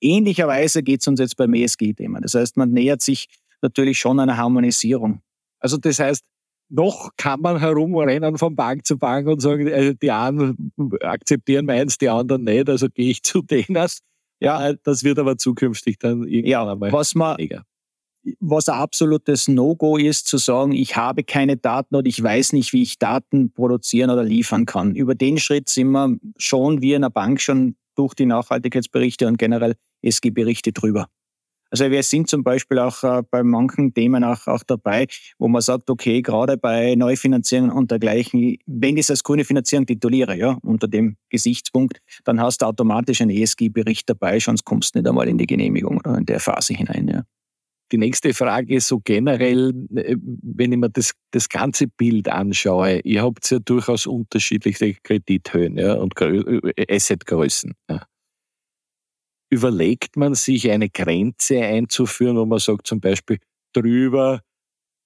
ähnlicherweise 0.00 0.82
geht 0.82 1.00
es 1.00 1.08
uns 1.08 1.20
jetzt 1.20 1.36
beim 1.36 1.54
ESG-Thema. 1.54 2.20
Das 2.20 2.34
heißt, 2.34 2.56
man 2.56 2.70
nähert 2.70 3.02
sich 3.02 3.28
natürlich 3.62 3.98
schon 3.98 4.20
einer 4.20 4.36
Harmonisierung. 4.36 5.20
Also 5.60 5.76
das 5.76 5.98
heißt, 5.98 6.24
noch 6.68 7.10
kann 7.16 7.40
man 7.40 7.60
herumrennen 7.60 8.38
von 8.38 8.56
Bank 8.56 8.86
zu 8.86 8.98
Bank 8.98 9.28
und 9.28 9.40
sagen, 9.40 9.66
äh, 9.66 9.94
die 9.94 10.10
einen 10.10 10.72
akzeptieren 11.02 11.66
meins, 11.66 11.98
die 11.98 12.08
anderen 12.08 12.44
nicht, 12.44 12.68
also 12.68 12.88
gehe 12.88 13.10
ich 13.10 13.22
zu 13.22 13.42
denen. 13.42 13.86
Ja, 14.40 14.72
das 14.72 15.04
wird 15.04 15.18
aber 15.18 15.36
zukünftig 15.36 15.98
dann 15.98 16.26
irgendwann 16.26 16.50
ja, 16.50 16.72
einmal 16.72 16.92
was 16.92 17.14
man, 17.14 17.38
weniger 17.38 17.64
was 18.40 18.68
ein 18.68 18.78
absolutes 18.78 19.48
No-Go 19.48 19.96
ist, 19.96 20.26
zu 20.26 20.38
sagen, 20.38 20.72
ich 20.72 20.96
habe 20.96 21.24
keine 21.24 21.56
Daten 21.56 21.94
oder 21.96 22.06
ich 22.06 22.22
weiß 22.22 22.52
nicht, 22.52 22.72
wie 22.72 22.82
ich 22.82 22.98
Daten 22.98 23.52
produzieren 23.52 24.10
oder 24.10 24.24
liefern 24.24 24.66
kann. 24.66 24.94
Über 24.94 25.14
den 25.14 25.38
Schritt 25.38 25.68
sind 25.68 25.90
wir 25.90 26.16
schon 26.36 26.82
wie 26.82 26.92
in 26.92 26.96
einer 26.96 27.10
Bank 27.10 27.40
schon 27.40 27.76
durch 27.96 28.14
die 28.14 28.26
Nachhaltigkeitsberichte 28.26 29.26
und 29.26 29.38
generell 29.38 29.74
SG-Berichte 30.02 30.72
drüber. 30.72 31.08
Also 31.70 31.90
wir 31.90 32.02
sind 32.02 32.28
zum 32.28 32.44
Beispiel 32.44 32.78
auch 32.78 33.02
äh, 33.02 33.22
bei 33.30 33.42
manchen 33.42 33.94
Themen 33.94 34.24
auch, 34.24 34.46
auch 34.46 34.62
dabei, 34.62 35.06
wo 35.38 35.48
man 35.48 35.62
sagt, 35.62 35.88
okay, 35.88 36.20
gerade 36.20 36.58
bei 36.58 36.94
Neufinanzierungen 36.96 37.70
und 37.70 37.90
dergleichen, 37.90 38.58
wenn 38.66 38.98
ich 38.98 39.04
es 39.04 39.10
als 39.10 39.24
grüne 39.24 39.46
Finanzierung 39.46 39.86
tituliere, 39.86 40.36
ja, 40.36 40.58
unter 40.62 40.86
dem 40.86 41.16
Gesichtspunkt, 41.30 42.02
dann 42.24 42.42
hast 42.42 42.60
du 42.60 42.66
automatisch 42.66 43.22
einen 43.22 43.30
ESG-Bericht 43.30 44.08
dabei, 44.10 44.38
sonst 44.38 44.64
kommst 44.64 44.94
du 44.94 44.98
nicht 44.98 45.08
einmal 45.08 45.28
in 45.28 45.38
die 45.38 45.46
Genehmigung 45.46 45.96
oder 45.96 46.18
in 46.18 46.26
der 46.26 46.40
Phase 46.40 46.74
hinein. 46.74 47.08
Ja. 47.08 47.22
Die 47.92 47.98
nächste 47.98 48.32
Frage 48.32 48.76
ist 48.76 48.88
so 48.88 49.00
generell, 49.00 49.74
äh, 49.94 50.16
wenn 50.18 50.72
ich 50.72 50.78
mir 50.78 50.88
das, 50.88 51.12
das 51.30 51.48
ganze 51.50 51.86
Bild 51.86 52.28
anschaue, 52.28 53.00
ihr 53.00 53.22
habt 53.22 53.50
ja 53.50 53.58
durchaus 53.58 54.06
unterschiedliche 54.06 54.94
Kredithöhen 55.02 55.76
ja, 55.76 55.94
und 55.94 56.18
äh, 56.20 56.86
Assetgrößen. 56.88 57.74
Ja. 57.90 58.06
Überlegt 59.50 60.16
man 60.16 60.34
sich 60.34 60.70
eine 60.70 60.88
Grenze 60.88 61.60
einzuführen, 61.60 62.38
wo 62.38 62.46
man 62.46 62.58
sagt 62.58 62.86
zum 62.86 63.00
Beispiel, 63.00 63.38
drüber 63.74 64.40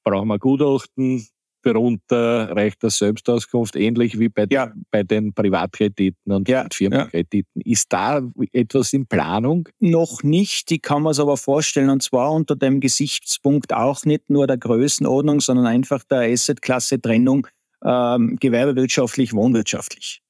brauchen 0.05 0.29
wir 0.29 0.39
Gutachten, 0.39 1.27
darunter 1.67 2.55
reicht 2.55 2.83
das 2.83 2.99
Selbstauskunft, 2.99 3.77
ähnlich 3.77 4.19
wie 4.19 4.29
bei, 4.29 4.47
ja. 4.51 4.73
bei 4.91 5.03
den 5.03 5.35
Privatkrediten 5.35 6.33
und 6.33 6.49
ja. 6.49 6.67
Firmenkrediten. 6.73 7.61
Ist 7.63 7.93
da 7.93 8.23
etwas 8.53 8.93
in 8.93 9.07
Planung? 9.07 9.69
Noch 9.81 10.23
nicht, 10.23 10.71
die 10.71 10.79
kann 10.79 11.03
man 11.03 11.11
es 11.11 11.21
aber 11.21 11.37
vorstellen. 11.37 11.91
Und 11.91 12.03
zwar 12.03 12.33
unter 12.33 12.55
dem 12.55 12.81
Gesichtspunkt 12.81 13.73
auch 13.73 14.05
nicht 14.05 14.31
nur 14.31 14.47
der 14.47 14.59
Größenordnung, 14.59 15.41
sondern 15.41 15.67
einfach 15.67 16.05
der 16.05 16.21
Assetklasse-Trennung 16.33 17.49
ähm, 17.85 18.37
gewerbewirtschaftlich, 18.41 19.33
wohnwirtschaftlich. 19.33 20.23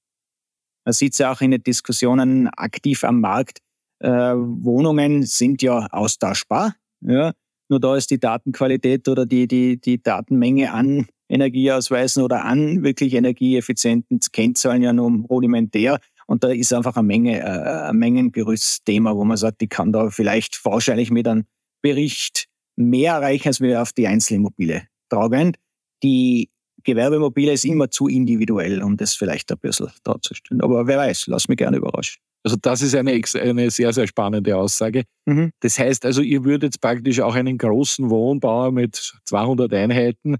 Man 0.84 0.92
sieht 0.92 1.12
es 1.12 1.18
ja 1.18 1.32
auch 1.32 1.40
in 1.40 1.50
den 1.50 1.62
Diskussionen 1.62 2.48
aktiv 2.48 3.04
am 3.04 3.20
Markt. 3.20 3.58
Äh, 3.98 4.08
Wohnungen 4.08 5.24
sind 5.24 5.62
ja 5.62 5.86
austauschbar. 5.90 6.74
Ja. 7.00 7.32
Nur 7.68 7.80
da 7.80 7.96
ist 7.96 8.10
die 8.10 8.20
Datenqualität 8.20 9.08
oder 9.08 9.26
die, 9.26 9.48
die, 9.48 9.80
die 9.80 10.00
Datenmenge 10.00 10.72
an 10.72 11.06
Energieausweisen 11.28 12.22
oder 12.22 12.44
an 12.44 12.82
wirklich 12.82 13.14
energieeffizienten 13.14 14.20
Kennzahlen 14.32 14.82
ja 14.82 14.92
nur 14.92 15.10
rudimentär. 15.28 15.98
Und 16.26 16.44
da 16.44 16.48
ist 16.48 16.72
einfach 16.72 16.96
eine 16.96 17.06
Menge, 17.06 17.40
äh, 17.40 17.88
ein 17.88 17.96
Mengengerüstthema, 17.96 19.14
wo 19.14 19.24
man 19.24 19.36
sagt, 19.36 19.62
ich 19.62 19.68
kann 19.68 19.92
da 19.92 20.10
vielleicht 20.10 20.64
wahrscheinlich 20.64 21.10
mit 21.10 21.28
einem 21.28 21.44
Bericht 21.82 22.46
mehr 22.76 23.14
erreichen, 23.14 23.48
als 23.48 23.60
wir 23.60 23.80
auf 23.80 23.92
die 23.92 24.06
Einzelimmobilie 24.06 24.86
tragen. 25.08 25.56
Die 26.02 26.50
Gewerbeimmobilie 26.82 27.52
ist 27.52 27.64
immer 27.64 27.90
zu 27.90 28.08
individuell, 28.08 28.82
um 28.82 28.96
das 28.96 29.14
vielleicht 29.14 29.50
ein 29.50 29.58
bisschen 29.58 29.88
darzustellen. 30.04 30.60
Aber 30.60 30.86
wer 30.86 30.98
weiß, 30.98 31.26
lass 31.26 31.48
mich 31.48 31.58
gerne 31.58 31.78
überraschen. 31.78 32.20
Also 32.44 32.56
das 32.62 32.80
ist 32.80 32.94
eine, 32.94 33.20
eine 33.40 33.70
sehr, 33.70 33.92
sehr 33.92 34.06
spannende 34.06 34.56
Aussage. 34.56 35.02
Mhm. 35.24 35.50
Das 35.60 35.80
heißt 35.80 36.04
also, 36.04 36.22
ihr 36.22 36.44
würdet 36.44 36.80
praktisch 36.80 37.20
auch 37.20 37.34
einen 37.34 37.58
großen 37.58 38.08
Wohnbau 38.08 38.70
mit 38.70 39.14
200 39.24 39.72
Einheiten, 39.74 40.36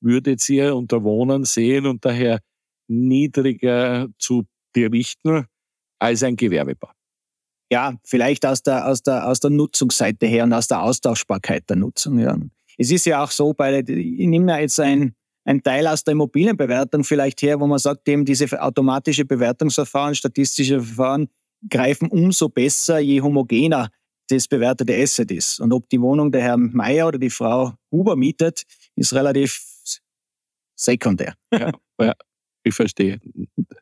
würdet 0.00 0.48
ihr 0.48 0.76
unter 0.76 1.02
Wohnen 1.02 1.44
sehen 1.44 1.86
und 1.86 2.04
daher 2.04 2.40
niedriger 2.88 4.08
zu 4.18 4.44
berichten 4.72 5.46
als 5.98 6.22
ein 6.22 6.36
Gewerbebau. 6.36 6.90
Ja, 7.70 7.94
vielleicht 8.04 8.46
aus 8.46 8.62
der, 8.62 8.88
aus, 8.88 9.02
der, 9.02 9.28
aus 9.28 9.40
der 9.40 9.50
Nutzungsseite 9.50 10.26
her 10.26 10.44
und 10.44 10.52
aus 10.52 10.68
der 10.68 10.82
Austauschbarkeit 10.82 11.68
der 11.68 11.76
Nutzung. 11.76 12.18
Ja. 12.18 12.38
Es 12.78 12.90
ist 12.90 13.04
ja 13.04 13.22
auch 13.22 13.30
so, 13.30 13.52
bei, 13.52 13.80
ich 13.80 14.26
nehme 14.26 14.58
jetzt 14.60 14.80
ein, 14.80 15.14
ein 15.44 15.62
Teil 15.62 15.86
aus 15.86 16.04
der 16.04 16.12
Immobilienbewertung 16.12 17.04
vielleicht 17.04 17.42
her, 17.42 17.60
wo 17.60 17.66
man 17.66 17.78
sagt, 17.78 18.08
eben 18.08 18.24
diese 18.24 18.60
automatische 18.62 19.24
Bewertungsverfahren, 19.24 20.14
statistische 20.14 20.80
Verfahren 20.80 21.28
greifen 21.68 22.08
umso 22.08 22.48
besser, 22.48 23.00
je 23.00 23.20
homogener 23.20 23.90
das 24.28 24.46
bewertete 24.46 24.94
Asset 24.94 25.30
ist. 25.30 25.60
Und 25.60 25.72
ob 25.72 25.88
die 25.88 26.00
Wohnung 26.00 26.30
der 26.30 26.42
Herr 26.42 26.56
Meier 26.56 27.08
oder 27.08 27.18
die 27.18 27.30
Frau 27.30 27.72
Huber 27.90 28.14
mietet, 28.14 28.64
ist 28.94 29.14
relativ 29.14 29.62
sekundär. 30.78 31.34
Ja, 31.52 31.72
ja 32.00 32.14
ich 32.64 32.74
verstehe. 32.74 33.20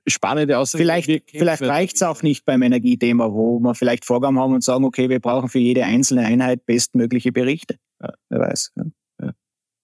Spannende 0.06 0.58
Aussage. 0.58 0.82
Vielleicht, 0.82 1.30
vielleicht 1.30 1.62
reicht 1.62 1.96
es 1.96 2.02
auch 2.02 2.22
nicht 2.22 2.44
beim 2.44 2.62
Energiethema, 2.62 3.32
wo 3.32 3.58
wir 3.58 3.74
vielleicht 3.74 4.04
Vorgaben 4.04 4.38
haben 4.38 4.54
und 4.54 4.64
sagen, 4.64 4.84
okay, 4.84 5.08
wir 5.08 5.20
brauchen 5.20 5.48
für 5.48 5.58
jede 5.58 5.84
einzelne 5.84 6.24
Einheit 6.24 6.64
bestmögliche 6.66 7.32
Berichte. 7.32 7.76
Ja. 8.00 8.12
Wer 8.28 8.40
weiß. 8.40 8.72
Ja. 8.76 8.84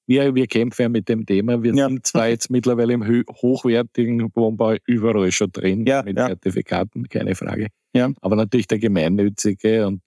Wir, 0.07 0.35
wir 0.35 0.47
kämpfen 0.47 0.83
ja 0.83 0.89
mit 0.89 1.09
dem 1.09 1.25
Thema. 1.25 1.63
Wir 1.63 1.75
sind 1.75 2.07
zwar 2.07 2.29
jetzt 2.29 2.51
mittlerweile 2.51 2.93
im 2.93 3.05
hochwertigen 3.07 4.31
Wohnbau 4.35 4.77
überall 4.87 5.31
schon 5.31 5.53
drin, 5.53 5.85
mit. 5.87 6.17
Zertifikaten, 6.17 7.09
keine 7.09 7.35
Frage. 7.35 7.69
Aber 8.21 8.37
natürlich 8.37 8.67
der 8.67 8.79
gemeinnützige 8.79 9.87
und 9.87 10.03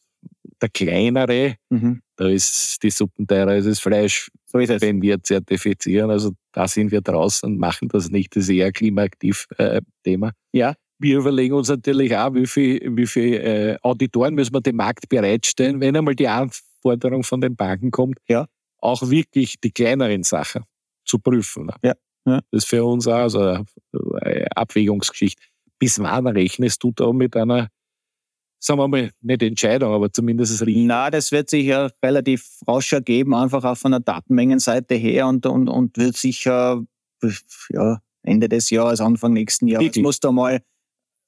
der 0.61 0.69
kleinere, 0.69 1.55
mhm. 1.69 2.01
da 2.17 2.27
ist 2.27 2.83
die 2.83 2.89
Suppen 2.89 3.25
teurer 3.25 3.51
als 3.51 3.65
das 3.65 3.79
Fleisch, 3.79 4.31
so 4.55 4.59
ist 4.59 4.69
es. 4.69 4.81
wenn 4.81 5.01
wir 5.01 5.21
zertifizieren. 5.21 6.09
Also 6.09 6.31
da 6.53 6.67
sind 6.67 6.91
wir 6.91 7.01
draußen 7.01 7.49
und 7.49 7.59
machen 7.59 7.89
das 7.89 8.09
nicht. 8.09 8.35
Das 8.35 8.43
ist 8.43 8.49
eher 8.49 8.71
klimaaktiv-Thema. 8.71 10.29
Äh, 10.29 10.57
ja. 10.57 10.73
Wir 10.97 11.17
überlegen 11.17 11.55
uns 11.55 11.67
natürlich 11.67 12.15
auch, 12.15 12.33
wie 12.33 12.47
viele 12.47 12.95
wie 12.95 13.05
viel, 13.05 13.33
äh, 13.33 13.77
Auditoren 13.81 14.33
müssen 14.33 14.53
wir 14.53 14.61
dem 14.61 14.77
Markt 14.77 15.09
bereitstellen, 15.09 15.81
wenn 15.81 15.97
einmal 15.97 16.15
die 16.15 16.29
Anforderung 16.29 17.23
von 17.23 17.41
den 17.41 17.57
Banken 17.57 17.91
kommt, 17.91 18.17
ja. 18.29 18.47
auch 18.77 19.09
wirklich 19.09 19.59
die 19.59 19.71
kleineren 19.71 20.23
Sachen 20.23 20.63
zu 21.03 21.19
prüfen. 21.19 21.69
Ja. 21.83 21.93
Ja. 22.25 22.39
Das 22.49 22.63
ist 22.63 22.69
für 22.69 22.85
uns 22.85 23.07
auch 23.07 23.27
so 23.27 23.39
eine 23.41 23.65
Abwägungsgeschichte. 24.55 25.43
Bis 25.77 25.99
wann 25.99 26.27
rechnest 26.27 26.81
du 26.81 26.93
da 26.95 27.11
mit 27.11 27.35
einer 27.35 27.67
sagen 28.65 28.79
wir 28.79 28.87
mal, 28.87 29.11
nicht 29.21 29.43
Entscheidung, 29.43 29.93
aber 29.93 30.11
zumindest 30.11 30.53
das 30.53 30.65
Risiko. 30.65 30.87
Na, 30.87 31.09
das 31.09 31.31
wird 31.31 31.49
sich 31.49 31.65
ja 31.65 31.89
relativ 32.03 32.47
rasch 32.67 32.93
ergeben, 32.93 33.33
einfach 33.33 33.63
auch 33.63 33.77
von 33.77 33.91
der 33.91 33.99
Datenmengenseite 33.99 34.95
her 34.95 35.27
und, 35.27 35.45
und, 35.45 35.69
und 35.69 35.97
wird 35.97 36.17
sicher 36.17 36.83
ja, 37.69 37.99
Ende 38.23 38.49
des 38.49 38.69
Jahres, 38.69 39.01
Anfang 39.01 39.33
nächsten 39.33 39.67
Jahres, 39.67 39.85
Wirklich? 39.85 40.03
muss 40.03 40.19
da 40.19 40.31
mal 40.31 40.61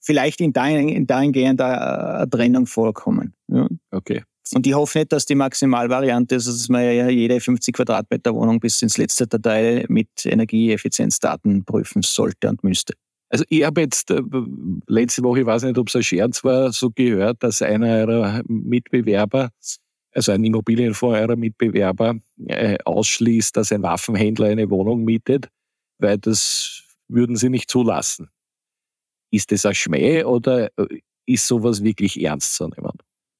vielleicht 0.01 0.41
in, 0.41 0.53
dahin, 0.53 0.89
in 0.89 1.05
dahingehend 1.05 1.61
eine 1.61 2.29
Trennung 2.29 2.65
vorkommen. 2.65 3.33
Ja. 3.47 3.67
Okay. 3.91 4.23
Und 4.53 4.65
ich 4.65 4.73
hoffe 4.73 4.99
nicht, 4.99 5.11
dass 5.11 5.25
die 5.25 5.35
Maximalvariante 5.35 6.35
ist, 6.35 6.47
dass 6.47 6.69
man 6.69 6.83
ja 6.83 7.09
jede 7.09 7.39
50 7.39 7.75
Quadratmeter 7.75 8.33
Wohnung 8.33 8.59
bis 8.59 8.81
ins 8.81 8.97
letzte 8.97 9.27
Detail 9.27 9.85
mit 9.89 10.07
Energieeffizienzdaten 10.25 11.65
prüfen 11.65 12.01
sollte 12.01 12.49
und 12.49 12.63
müsste. 12.63 12.93
Also 13.29 13.43
ich 13.49 13.63
habe 13.63 13.81
jetzt 13.81 14.09
äh, 14.11 14.21
letzte 14.87 15.23
Woche, 15.23 15.41
ich 15.41 15.45
weiß 15.45 15.63
nicht, 15.63 15.77
ob 15.77 15.89
es 15.89 15.95
ein 15.95 16.03
Scherz 16.03 16.43
war, 16.43 16.71
so 16.71 16.89
gehört, 16.91 17.43
dass 17.43 17.61
einer 17.61 17.87
eurer 17.87 18.41
Mitbewerber, 18.47 19.49
also 20.13 20.31
ein 20.31 20.43
Immobilienfonds 20.43 21.17
eurer 21.19 21.35
Mitbewerber, 21.35 22.15
äh, 22.47 22.77
ausschließt, 22.85 23.55
dass 23.57 23.71
ein 23.71 23.83
Waffenhändler 23.83 24.47
eine 24.47 24.69
Wohnung 24.69 25.03
mietet, 25.03 25.49
weil 25.99 26.17
das 26.17 26.83
würden 27.09 27.35
sie 27.35 27.49
nicht 27.49 27.69
zulassen. 27.69 28.29
Ist 29.31 29.51
das 29.51 29.65
ein 29.65 29.75
Schmäh 29.75 30.23
oder 30.23 30.69
äh, 30.77 30.99
ist 31.25 31.47
sowas 31.47 31.83
wirklich 31.83 32.21
ernst 32.23 32.55
zu 32.55 32.67
nehmen? 32.69 32.93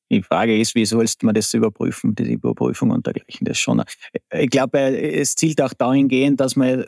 Die 0.10 0.24
Frage 0.24 0.58
ist, 0.58 0.74
wie 0.76 0.86
sollst 0.86 1.24
man 1.24 1.36
das 1.36 1.54
überprüfen, 1.54 2.16
diese 2.16 2.32
Überprüfung 2.32 2.92
und 2.92 3.06
dergleichen. 3.06 3.46
Das 3.46 3.58
schon. 3.58 3.84
Ich 4.34 4.50
glaube, 4.50 4.80
es 4.80 5.36
zielt 5.36 5.62
auch 5.62 5.74
dahingehend, 5.74 6.40
dass 6.40 6.56
man 6.56 6.86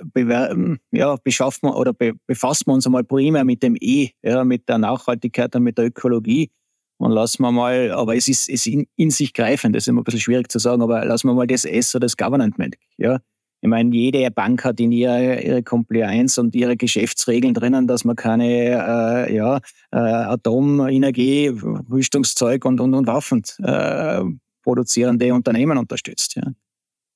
ja, 0.91 1.15
beschafft 1.23 1.63
man 1.63 1.73
oder 1.73 1.93
befasst 1.93 2.67
man 2.67 2.75
uns 2.75 2.85
einmal 2.85 3.03
primär 3.03 3.43
mit 3.43 3.61
dem 3.61 3.75
E, 3.79 4.11
ja, 4.21 4.43
mit 4.43 4.69
der 4.69 4.77
Nachhaltigkeit 4.77 5.55
und 5.55 5.63
mit 5.63 5.77
der 5.77 5.85
Ökologie. 5.85 6.49
Und 6.97 7.11
lassen 7.11 7.43
wir 7.43 7.51
mal, 7.51 7.91
aber 7.91 8.15
es 8.15 8.27
ist, 8.27 8.49
ist 8.49 8.67
in, 8.67 8.85
in, 8.97 9.09
sich 9.09 9.33
greifend, 9.33 9.73
das 9.73 9.83
ist 9.83 9.87
immer 9.87 10.01
ein 10.01 10.03
bisschen 10.03 10.19
schwierig 10.19 10.51
zu 10.51 10.59
sagen, 10.59 10.81
aber 10.81 11.05
lassen 11.05 11.27
wir 11.27 11.33
mal 11.33 11.47
das 11.47 11.63
S 11.63 11.95
oder 11.95 12.05
das 12.05 12.17
Governance 12.17 12.57
Ja. 12.97 13.19
Ich 13.61 13.67
meine, 13.67 13.93
jede 13.93 14.31
Bank 14.31 14.63
hat 14.63 14.79
in 14.79 14.91
ihrer, 14.91 15.41
ihre 15.41 15.63
Compliance 15.63 16.39
und 16.39 16.55
ihre 16.55 16.77
Geschäftsregeln 16.77 17.53
drinnen, 17.53 17.87
dass 17.87 18.05
man 18.05 18.15
keine 18.15 19.27
äh, 19.27 19.35
ja, 19.35 19.57
äh, 19.91 19.97
Atomenergie, 19.97 21.49
Rüstungszeug 21.89 22.63
und, 22.63 22.79
und, 22.79 22.93
und 22.93 23.07
Waffen 23.07 23.43
äh, 23.61 24.23
produzierende 24.63 25.33
Unternehmen 25.33 25.77
unterstützt. 25.77 26.35
Ja. 26.35 26.43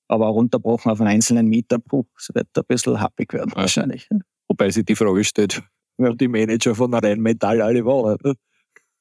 Aber 0.10 0.28
runterbrochen 0.28 0.92
auf 0.92 1.00
einen 1.00 1.10
einzelnen 1.12 1.48
Mieter, 1.48 1.80
puh, 1.80 2.04
das 2.16 2.30
wird 2.34 2.48
ein 2.56 2.64
bisschen 2.68 3.00
happig 3.00 3.32
werden 3.34 3.52
ja. 3.56 3.62
wahrscheinlich. 3.62 4.10
Wobei 4.50 4.70
sich 4.70 4.86
die 4.86 4.96
Frage 4.96 5.24
stellt, 5.24 5.64
ja. 5.98 6.14
die 6.14 6.28
Manager 6.28 6.76
von 6.76 6.94
Rheinmetall 6.94 7.62
alle 7.62 7.86
waren. 7.86 8.18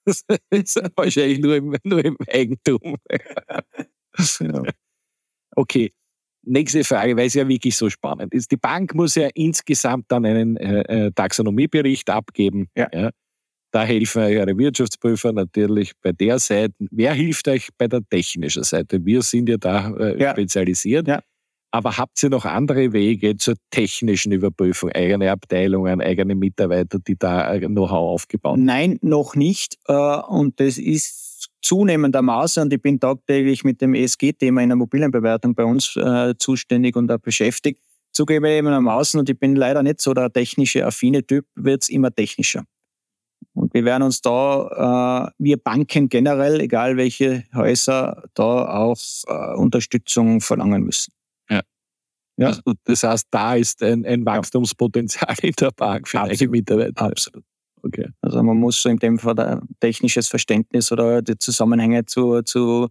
Das 0.05 0.25
ist 0.51 0.81
wahrscheinlich 0.97 1.41
nur 1.41 1.57
im, 1.57 1.77
nur 1.85 2.05
im 2.05 2.17
Eigentum. 2.29 2.97
genau. 4.39 4.63
Okay, 5.55 5.93
Nächste 6.45 6.83
Frage, 6.85 7.17
weil 7.17 7.27
es 7.27 7.35
ja 7.35 7.47
wirklich 7.47 7.77
so 7.77 7.89
spannend 7.89 8.35
ist. 8.35 8.51
Die 8.51 8.57
Bank 8.57 8.95
muss 8.95 9.15
ja 9.15 9.29
insgesamt 9.35 10.07
dann 10.09 10.27
einen 10.27 10.57
äh, 10.57 11.07
äh 11.07 11.13
Taxonomiebericht 11.13 12.11
abgeben. 12.11 12.69
Ja. 12.77 12.89
ja. 12.93 13.11
Da 13.71 13.85
helfen 13.85 14.23
eure 14.23 14.59
Wirtschaftsprüfer 14.59 15.33
natürlich 15.33 15.93
bei 16.03 16.13
der 16.13 16.39
Seite. 16.39 16.75
Wer 16.91 17.15
hilft 17.15 17.49
euch 17.49 17.69
bei 17.79 17.89
der 17.89 18.03
technischen 18.09 18.65
Seite? 18.65 19.05
Wir 19.05 19.23
sind 19.23 19.49
ja 19.49 19.57
da 19.57 19.95
äh, 19.97 20.21
ja. 20.21 20.33
spezialisiert. 20.33 21.09
Ja. 21.09 21.23
Aber 21.75 21.97
habt 21.97 22.23
ihr 22.23 22.29
noch 22.29 22.45
andere 22.45 22.93
Wege 22.93 23.35
zur 23.39 23.55
technischen 23.71 24.31
Überprüfung? 24.31 24.91
Eigene 24.91 25.31
Abteilungen, 25.31 26.03
eigene 26.03 26.35
Mitarbeiter, 26.35 26.99
die 26.99 27.17
da 27.17 27.55
äh, 27.55 27.61
Know-how 27.61 28.13
aufgebaut 28.13 28.53
haben? 28.53 28.65
Nein, 28.65 28.99
noch 29.01 29.35
nicht. 29.35 29.79
Äh, 29.89 29.95
und 29.95 30.61
das 30.61 30.77
ist 30.77 31.22
zunehmender 31.63 32.23
Maße 32.23 32.61
und 32.61 32.73
ich 32.73 32.83
bin 32.83 33.01
tagtäglich 33.01 33.65
mit 33.65 33.81
dem 33.81 33.95
ESG-Thema 33.95 34.63
in 34.63 34.69
der 34.69 34.75
Immobilienbewertung 34.75 35.55
bei 35.55 35.65
uns 35.65 35.97
äh, 35.97 36.35
zuständig 36.39 36.97
und 36.97 37.11
auch 37.11 37.19
beschäftigt. 37.19 37.81
Zugegebenermaßen, 38.13 39.19
und 39.19 39.31
ich 39.31 39.39
bin 39.39 39.57
leider 39.57 39.83
nicht 39.83 40.01
so 40.01 40.13
der 40.13 40.31
technische 40.31 40.85
affine 40.85 41.25
Typ, 41.25 41.47
wird 41.55 41.83
es 41.83 41.89
immer 41.89 42.15
technischer. 42.15 42.65
Und 43.55 43.73
wir 43.75 43.85
werden 43.85 44.03
uns 44.03 44.21
da, 44.21 45.29
äh, 45.29 45.33
wir 45.39 45.57
Banken 45.57 46.09
generell, 46.09 46.61
egal 46.61 46.97
welche 46.97 47.45
Häuser, 47.55 48.23
da 48.35 48.69
auch 48.69 48.99
äh, 49.27 49.55
Unterstützung 49.57 50.41
verlangen 50.41 50.83
müssen. 50.83 51.13
Ja. 51.49 51.61
ja. 52.37 52.49
Also, 52.49 52.63
das 52.85 53.03
heißt, 53.03 53.29
da 53.31 53.55
ist 53.55 53.83
ein, 53.83 54.05
ein 54.05 54.27
Wachstumspotenzial 54.27 55.35
in 55.43 55.53
der 55.59 55.71
Bank 55.71 56.09
für 56.09 56.21
Absolut. 56.21 56.53
Mitarbeiter. 56.53 57.03
Absolut. 57.03 57.45
Okay. 57.83 58.09
Also 58.21 58.43
man 58.43 58.57
muss 58.57 58.81
so 58.81 58.89
in 58.89 58.99
dem 58.99 59.19
Fall 59.19 59.39
ein 59.39 59.61
technisches 59.81 60.29
Verständnis 60.29 60.93
oder 60.93 61.21
die 61.23 61.37
Zusammenhänge 61.37 62.05
zu, 62.05 62.43
zu 62.43 62.89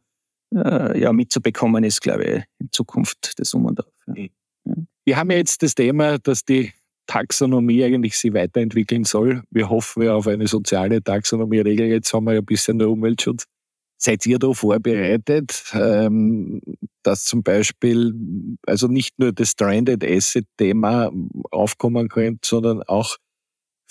äh, 0.53 0.99
ja, 0.99 1.13
mitzubekommen 1.13 1.83
ist, 1.83 2.01
glaube 2.01 2.23
ich, 2.23 2.43
in 2.59 2.71
Zukunft 2.71 3.39
das 3.39 3.53
Um 3.53 3.65
und 3.65 3.79
Auf. 3.79 3.93
Ja. 4.07 4.25
Mhm. 4.65 4.87
Wir 5.05 5.17
haben 5.17 5.31
ja 5.31 5.37
jetzt 5.37 5.63
das 5.63 5.75
Thema, 5.75 6.19
dass 6.19 6.43
die 6.43 6.73
Taxonomie 7.07 7.83
eigentlich 7.83 8.17
sich 8.17 8.33
weiterentwickeln 8.33 9.03
soll. 9.03 9.43
Wir 9.49 9.69
hoffen 9.69 10.03
ja 10.03 10.15
auf 10.15 10.27
eine 10.27 10.47
soziale 10.47 11.03
Taxonomie-Regel. 11.03 11.87
Jetzt 11.87 12.13
haben 12.13 12.25
wir 12.25 12.33
ja 12.33 12.39
ein 12.39 12.45
bisschen 12.45 12.79
der 12.79 12.89
Umweltschutz. 12.89 13.45
Seid 13.97 14.25
ihr 14.25 14.39
da 14.39 14.51
vorbereitet, 14.53 15.63
ähm, 15.73 16.61
dass 17.03 17.25
zum 17.25 17.43
Beispiel 17.43 18.13
also 18.65 18.87
nicht 18.87 19.19
nur 19.19 19.31
das 19.31 19.49
Stranded 19.49 20.03
Asset-Thema 20.03 21.11
aufkommen 21.51 22.07
könnte, 22.07 22.47
sondern 22.47 22.81
auch 22.83 23.17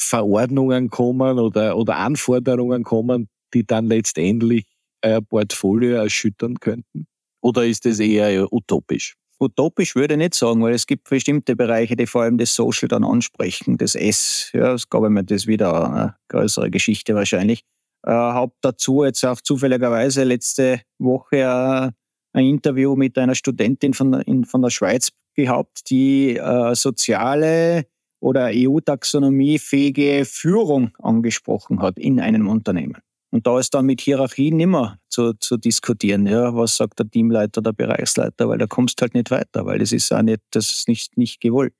Verordnungen 0.00 0.90
kommen 0.90 1.38
oder, 1.38 1.76
oder 1.76 1.96
Anforderungen 1.96 2.82
kommen, 2.84 3.28
die 3.54 3.66
dann 3.66 3.86
letztendlich 3.86 4.64
ein 5.02 5.24
Portfolio 5.24 5.96
erschüttern 5.96 6.58
könnten? 6.60 7.06
Oder 7.42 7.66
ist 7.66 7.84
das 7.84 8.00
eher 8.00 8.52
utopisch? 8.52 9.16
Utopisch 9.38 9.94
würde 9.94 10.14
ich 10.14 10.18
nicht 10.18 10.34
sagen, 10.34 10.62
weil 10.62 10.74
es 10.74 10.86
gibt 10.86 11.08
bestimmte 11.08 11.56
Bereiche, 11.56 11.96
die 11.96 12.06
vor 12.06 12.22
allem 12.22 12.36
das 12.36 12.54
Social 12.54 12.88
dann 12.88 13.04
ansprechen, 13.04 13.78
das 13.78 13.94
S. 13.94 14.50
Ja, 14.52 14.72
das 14.72 14.90
gab 14.90 15.02
das 15.26 15.46
wieder 15.46 15.90
eine 15.90 16.16
größere 16.28 16.70
Geschichte 16.70 17.14
wahrscheinlich. 17.14 17.62
Äh, 18.04 18.10
hab 18.10 18.52
dazu 18.60 19.04
jetzt 19.04 19.24
auch 19.24 19.40
zufälligerweise 19.40 20.24
letzte 20.24 20.82
Woche 20.98 21.92
ein 22.32 22.44
Interview 22.44 22.96
mit 22.96 23.16
einer 23.16 23.34
Studentin 23.34 23.94
von, 23.94 24.14
in, 24.22 24.44
von 24.44 24.62
der 24.62 24.70
Schweiz 24.70 25.10
gehabt, 25.34 25.88
die 25.88 26.36
äh, 26.36 26.74
soziale 26.74 27.86
oder 28.20 28.50
EU-Taxonomiefähige 28.52 30.24
Führung 30.24 30.92
angesprochen 30.98 31.80
hat 31.82 31.98
in 31.98 32.20
einem 32.20 32.48
Unternehmen. 32.48 32.98
Und 33.32 33.46
da 33.46 33.58
ist 33.58 33.74
dann 33.74 33.86
mit 33.86 34.00
Hierarchie 34.00 34.50
nimmer 34.50 34.98
zu, 35.08 35.34
zu 35.34 35.56
diskutieren. 35.56 36.26
Ja, 36.26 36.54
was 36.54 36.76
sagt 36.76 36.98
der 36.98 37.08
Teamleiter, 37.08 37.62
der 37.62 37.72
Bereichsleiter, 37.72 38.48
weil 38.48 38.58
da 38.58 38.66
kommst 38.66 39.00
halt 39.00 39.14
nicht 39.14 39.30
weiter, 39.30 39.64
weil 39.66 39.78
das 39.78 39.92
ist 39.92 40.12
auch 40.12 40.22
nicht, 40.22 40.40
das 40.50 40.70
ist 40.70 40.88
nicht, 40.88 41.16
nicht 41.16 41.40
gewollt. 41.40 41.74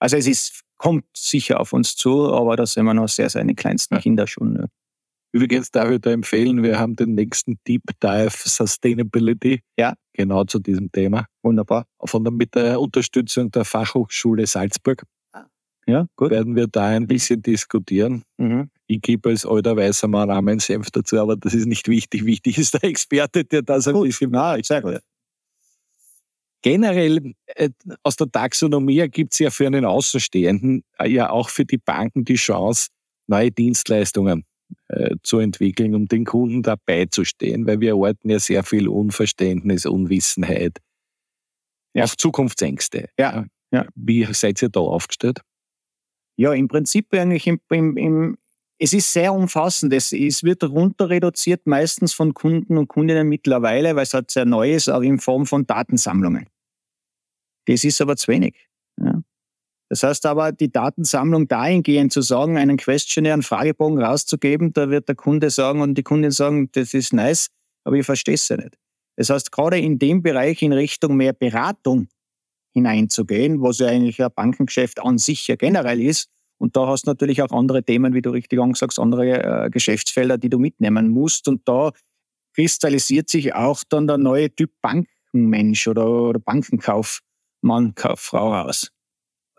Also 0.00 0.16
es 0.16 0.26
ist, 0.26 0.62
kommt 0.76 1.04
sicher 1.16 1.60
auf 1.60 1.72
uns 1.72 1.94
zu, 1.94 2.32
aber 2.32 2.56
da 2.56 2.66
sind 2.66 2.84
wir 2.84 2.94
noch 2.94 3.08
sehr, 3.08 3.30
sehr 3.30 3.42
in 3.42 3.48
den 3.48 3.56
kleinsten 3.56 3.94
ja. 3.94 4.00
Kinderschuhen. 4.00 4.56
Ja. 4.56 4.66
Übrigens 5.32 5.70
darf 5.70 5.90
ich 5.90 6.00
da 6.00 6.10
empfehlen, 6.10 6.64
wir 6.64 6.80
haben 6.80 6.96
den 6.96 7.14
nächsten 7.14 7.58
Deep 7.68 7.82
Dive 8.02 8.32
Sustainability. 8.32 9.60
Ja. 9.78 9.94
Genau 10.14 10.44
zu 10.44 10.58
diesem 10.58 10.90
Thema. 10.90 11.26
Wunderbar. 11.42 11.86
Von 12.04 12.24
der, 12.24 12.32
mit 12.32 12.56
der 12.56 12.80
Unterstützung 12.80 13.50
der 13.52 13.64
Fachhochschule 13.64 14.46
Salzburg. 14.46 15.04
Ja, 15.90 16.06
gut. 16.14 16.30
Werden 16.30 16.54
wir 16.54 16.68
da 16.68 16.86
ein 16.86 17.06
bisschen 17.08 17.42
diskutieren. 17.42 18.22
Mhm. 18.38 18.70
Ich 18.86 19.00
gebe 19.00 19.30
als 19.30 19.44
alter 19.44 19.76
weißer 19.76 20.06
Mann 20.06 20.30
auch 20.30 20.40
meinen 20.40 20.60
Senf 20.60 20.90
dazu, 20.90 21.18
aber 21.18 21.36
das 21.36 21.52
ist 21.52 21.66
nicht 21.66 21.88
wichtig. 21.88 22.24
Wichtig 22.24 22.58
ist 22.58 22.74
der 22.74 22.84
Experte, 22.84 23.44
der 23.44 23.62
das 23.62 23.88
ein 23.88 24.00
bisschen. 24.00 24.30
Nein, 24.30 24.62
sehr 24.62 24.82
gut. 24.82 25.00
Generell 26.62 27.32
äh, 27.46 27.70
aus 28.02 28.16
der 28.16 28.30
Taxonomie 28.30 29.08
gibt 29.08 29.32
es 29.32 29.40
ja 29.40 29.50
für 29.50 29.66
einen 29.66 29.84
Außenstehenden 29.84 30.84
äh, 30.98 31.08
ja 31.08 31.30
auch 31.30 31.48
für 31.48 31.64
die 31.64 31.78
Banken 31.78 32.24
die 32.24 32.34
Chance, 32.34 32.88
neue 33.26 33.50
Dienstleistungen 33.50 34.44
äh, 34.88 35.16
zu 35.22 35.38
entwickeln, 35.38 35.94
um 35.94 36.06
den 36.06 36.24
Kunden 36.24 36.62
dabei 36.62 37.06
zu 37.06 37.24
stehen, 37.24 37.66
weil 37.66 37.80
wir 37.80 37.96
orten 37.96 38.28
ja 38.28 38.38
sehr 38.38 38.62
viel 38.62 38.88
Unverständnis, 38.88 39.86
Unwissenheit, 39.86 40.78
ja. 41.94 42.04
auch 42.04 42.14
Zukunftsängste. 42.14 43.08
Ja. 43.18 43.46
ja. 43.72 43.86
Wie 43.96 44.24
seid 44.32 44.62
ihr 44.62 44.68
da 44.68 44.80
aufgestellt? 44.80 45.40
Ja, 46.40 46.54
im 46.54 46.68
Prinzip 46.68 47.12
eigentlich 47.12 47.46
im, 47.46 47.60
im, 47.68 47.96
im 47.98 48.38
es 48.78 48.94
ist 48.94 49.12
sehr 49.12 49.34
umfassend. 49.34 49.92
Es, 49.92 50.10
es, 50.10 50.42
wird 50.42 50.64
runter 50.64 51.10
reduziert, 51.10 51.66
meistens 51.66 52.14
von 52.14 52.32
Kunden 52.32 52.78
und 52.78 52.88
Kundinnen 52.88 53.28
mittlerweile, 53.28 53.94
weil 53.94 54.04
es 54.04 54.14
halt 54.14 54.30
sehr 54.30 54.46
neu 54.46 54.72
ist, 54.72 54.88
auch 54.88 55.02
in 55.02 55.18
Form 55.18 55.44
von 55.44 55.66
Datensammlungen. 55.66 56.46
Das 57.66 57.84
ist 57.84 58.00
aber 58.00 58.16
zu 58.16 58.28
wenig. 58.28 58.56
Ja. 58.98 59.20
Das 59.90 60.02
heißt 60.02 60.24
aber, 60.24 60.50
die 60.52 60.72
Datensammlung 60.72 61.46
dahingehend 61.46 62.10
zu 62.10 62.22
sagen, 62.22 62.56
einen 62.56 62.78
Questionnaire, 62.78 63.34
einen 63.34 63.42
Fragebogen 63.42 64.02
rauszugeben, 64.02 64.72
da 64.72 64.88
wird 64.88 65.08
der 65.08 65.16
Kunde 65.16 65.50
sagen 65.50 65.82
und 65.82 65.94
die 65.94 66.02
Kundin 66.02 66.30
sagen, 66.30 66.70
das 66.72 66.94
ist 66.94 67.12
nice, 67.12 67.48
aber 67.84 67.96
ich 67.96 68.06
verstehe 68.06 68.36
es 68.36 68.48
ja 68.48 68.56
nicht. 68.56 68.78
Das 69.16 69.28
heißt, 69.28 69.52
gerade 69.52 69.78
in 69.78 69.98
dem 69.98 70.22
Bereich 70.22 70.62
in 70.62 70.72
Richtung 70.72 71.18
mehr 71.18 71.34
Beratung 71.34 72.08
hineinzugehen, 72.72 73.62
was 73.62 73.78
ja 73.78 73.88
eigentlich 73.88 74.22
ein 74.22 74.30
Bankengeschäft 74.34 75.00
an 75.00 75.18
sich 75.18 75.46
ja 75.48 75.56
generell 75.56 76.00
ist. 76.00 76.28
Und 76.58 76.76
da 76.76 76.86
hast 76.86 77.06
du 77.06 77.10
natürlich 77.10 77.42
auch 77.42 77.52
andere 77.52 77.82
Themen, 77.82 78.12
wie 78.12 78.22
du 78.22 78.30
richtig 78.30 78.60
angesagst, 78.60 78.98
andere 78.98 79.64
äh, 79.64 79.70
Geschäftsfelder, 79.70 80.36
die 80.36 80.50
du 80.50 80.58
mitnehmen 80.58 81.08
musst. 81.08 81.48
Und 81.48 81.66
da 81.66 81.92
kristallisiert 82.54 83.28
sich 83.28 83.54
auch 83.54 83.82
dann 83.88 84.06
der 84.06 84.18
neue 84.18 84.54
Typ 84.54 84.70
Bankenmensch 84.82 85.88
oder, 85.88 86.06
oder 86.06 86.38
Bankenkaufmann, 86.38 87.94
Kauffrau 87.94 88.52
raus. 88.52 88.90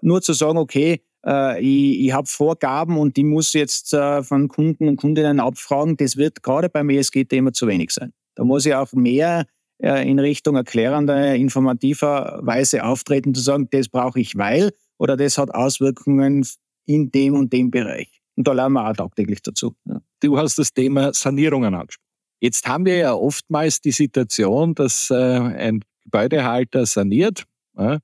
Nur 0.02 0.22
zu 0.22 0.34
sagen, 0.34 0.58
okay, 0.58 1.02
äh, 1.26 1.60
ich, 1.62 2.06
ich 2.06 2.14
habe 2.14 2.28
Vorgaben 2.28 2.98
und 2.98 3.18
die 3.18 3.24
muss 3.24 3.54
jetzt 3.54 3.94
äh, 3.94 4.24
von 4.24 4.48
Kunden 4.48 4.88
und 4.88 4.98
Kundinnen 4.98 5.40
abfragen, 5.40 5.98
das 5.98 6.18
wird 6.18 6.44
gerade 6.44 6.70
beim 6.70 6.90
ESG-Thema 6.90 7.54
zu 7.54 7.68
wenig 7.68 7.92
sein. 7.92 8.14
Da 8.36 8.44
muss 8.44 8.66
ich 8.66 8.76
auch 8.76 8.92
mehr 8.94 9.46
in 9.82 10.20
Richtung 10.20 10.56
erklärender, 10.56 11.36
informativer 11.36 12.40
Weise 12.44 12.84
auftreten, 12.84 13.34
zu 13.34 13.42
sagen, 13.42 13.68
das 13.72 13.90
brauche 13.90 14.20
ich, 14.20 14.38
weil 14.38 14.72
oder 14.98 15.18
das 15.18 15.38
hat 15.38 15.54
Auswirkungen 15.54 16.46
in 16.86 17.12
dem 17.12 17.34
und 17.34 17.52
dem 17.52 17.72
Bereich. 17.72 18.22
Und 18.36 18.48
da 18.48 18.54
lernen 18.54 18.74
wir 18.74 18.88
auch 18.88 18.96
tagtäglich 18.96 19.42
dazu. 19.42 19.76
Ja. 19.86 20.02
Du 20.22 20.38
hast 20.38 20.58
das 20.58 20.74
Thema 20.74 21.14
Sanierungen 21.14 21.74
angesprochen. 21.74 22.08
Jetzt 22.40 22.68
haben 22.68 22.86
wir 22.86 22.98
ja 22.98 23.14
oftmals 23.14 23.82
die 23.82 23.92
Situation, 23.92 24.76
dass 24.76 25.10
äh, 25.10 25.16
ein 25.16 25.84
Gebäudehalter 26.04 26.86
saniert, 26.86 27.46
ja, 27.78 28.00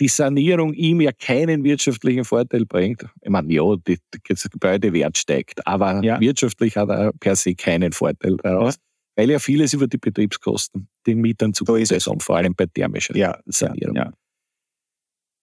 die 0.00 0.08
Sanierung 0.08 0.74
ihm 0.74 1.00
ja 1.00 1.10
keinen 1.10 1.64
wirtschaftlichen 1.64 2.24
Vorteil 2.24 2.64
bringt. 2.64 3.04
Ich 3.20 3.30
meine, 3.30 3.52
ja, 3.52 3.62
das 3.84 4.48
Gebäudewert 4.50 5.18
steigt, 5.18 5.66
aber 5.66 6.02
ja. 6.04 6.20
wirtschaftlich 6.20 6.76
hat 6.76 6.88
er 6.88 7.12
per 7.18 7.34
se 7.34 7.54
keinen 7.56 7.92
Vorteil 7.92 8.36
daraus. 8.36 8.76
Ja 8.76 8.87
weil 9.18 9.30
ja 9.30 9.40
vieles 9.40 9.72
über 9.72 9.88
die 9.88 9.98
Betriebskosten 9.98 10.88
den 11.04 11.20
Mietern 11.20 11.52
zu 11.52 11.64
kommen, 11.64 12.20
vor 12.20 12.36
allem 12.36 12.54
bei 12.54 12.66
thermischer 12.66 13.16
ja, 13.16 13.36
Sanierung. 13.46 13.96
Ja, 13.96 14.04
ja. 14.04 14.12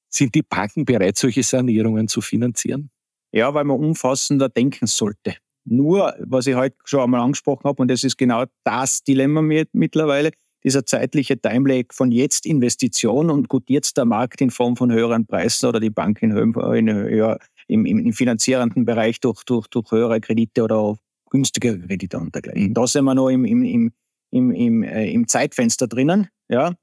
Sind 0.09 0.33
die 0.33 0.43
Banken 0.43 0.85
bereit, 0.85 1.17
solche 1.17 1.43
Sanierungen 1.43 2.07
zu 2.07 2.21
finanzieren? 2.21 2.89
Ja, 3.33 3.53
weil 3.53 3.65
man 3.65 3.77
umfassender 3.77 4.47
denken 4.47 4.87
sollte. 4.87 5.35
Nur, 5.65 6.15
was 6.19 6.47
ich 6.47 6.55
heute 6.55 6.77
schon 6.85 7.01
einmal 7.01 7.19
angesprochen 7.19 7.65
habe, 7.65 7.81
und 7.81 7.91
das 7.91 8.05
ist 8.05 8.17
genau 8.17 8.45
das 8.63 9.03
Dilemma 9.03 9.41
mittlerweile, 9.41 10.31
dieser 10.63 10.85
zeitliche 10.85 11.37
Timelag 11.37 11.87
von 11.91 12.13
jetzt 12.13 12.45
Investition 12.45 13.29
und 13.29 13.49
gut 13.49 13.69
jetzt 13.69 13.97
der 13.97 14.05
Markt 14.05 14.39
in 14.39 14.51
Form 14.51 14.77
von 14.77 14.89
höheren 14.89 15.25
Preisen 15.25 15.67
oder 15.67 15.81
die 15.81 15.89
Bank 15.89 16.21
in, 16.21 16.31
in, 16.31 16.87
in, 16.87 17.37
im, 17.67 17.85
im 17.85 18.13
finanzierenden 18.13 18.85
Bereich 18.85 19.19
durch, 19.19 19.43
durch, 19.43 19.67
durch 19.67 19.91
höhere 19.91 20.21
Kredite 20.21 20.63
oder 20.63 20.97
günstigere 21.29 21.79
Kredite 21.79 22.17
und 22.17 22.33
dergleichen. 22.33 22.73
Da 22.73 22.87
sind 22.87 23.05
wir 23.05 23.15
noch 23.15 23.29
im, 23.29 23.45
im, 23.45 23.63
im, 23.63 23.91
im, 24.31 24.51
im, 24.51 24.83
äh, 24.83 25.11
im 25.11 25.27
Zeitfenster 25.27 25.87
drinnen. 25.87 26.29
Ja. 26.49 26.73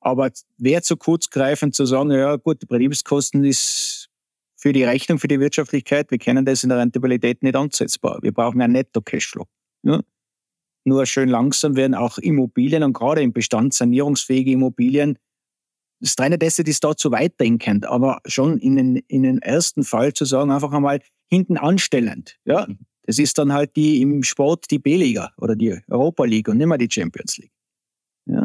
Aber 0.00 0.30
wäre 0.58 0.82
zu 0.82 0.96
kurz 0.96 1.30
greifend 1.30 1.74
zu 1.74 1.84
sagen, 1.84 2.10
ja 2.10 2.36
gut, 2.36 2.62
die 2.62 2.66
Betriebskosten 2.66 3.44
ist 3.44 4.08
für 4.56 4.72
die 4.72 4.84
Rechnung, 4.84 5.18
für 5.18 5.28
die 5.28 5.40
Wirtschaftlichkeit, 5.40 6.10
wir 6.10 6.18
kennen 6.18 6.44
das 6.44 6.62
in 6.62 6.68
der 6.68 6.78
Rentabilität 6.78 7.42
nicht 7.42 7.56
ansetzbar. 7.56 8.18
Wir 8.22 8.32
brauchen 8.32 8.60
einen 8.60 8.72
Netto-Cashflow. 8.72 9.46
Ja. 9.82 10.02
Nur 10.84 11.06
schön 11.06 11.28
langsam 11.28 11.76
werden 11.76 11.94
auch 11.94 12.18
Immobilien 12.18 12.82
und 12.82 12.92
gerade 12.92 13.22
im 13.22 13.32
Bestand 13.32 13.74
sanierungsfähige 13.74 14.52
Immobilien 14.52 15.18
das 16.00 16.16
Trainer 16.16 16.38
Asset 16.40 16.68
ist 16.68 16.84
da 16.84 16.96
zu 16.96 17.10
weitdenkend, 17.10 17.86
aber 17.86 18.20
schon 18.26 18.58
in 18.58 18.76
den, 18.76 18.96
in 19.08 19.22
den 19.22 19.42
ersten 19.42 19.82
Fall 19.82 20.12
zu 20.12 20.24
sagen, 20.24 20.50
einfach 20.50 20.72
einmal 20.72 21.00
hinten 21.26 21.56
anstellend. 21.56 22.38
Ja? 22.44 22.66
Das 23.08 23.18
ist 23.18 23.38
dann 23.38 23.54
halt 23.54 23.74
die 23.74 24.02
im 24.02 24.22
Sport 24.22 24.70
die 24.70 24.78
B-Liga 24.78 25.32
oder 25.38 25.56
die 25.56 25.80
Europa 25.88 26.26
League 26.26 26.46
und 26.48 26.58
nicht 26.58 26.66
mehr 26.66 26.76
die 26.76 26.90
Champions 26.90 27.38
League. 27.38 27.52
Ja. 28.26 28.44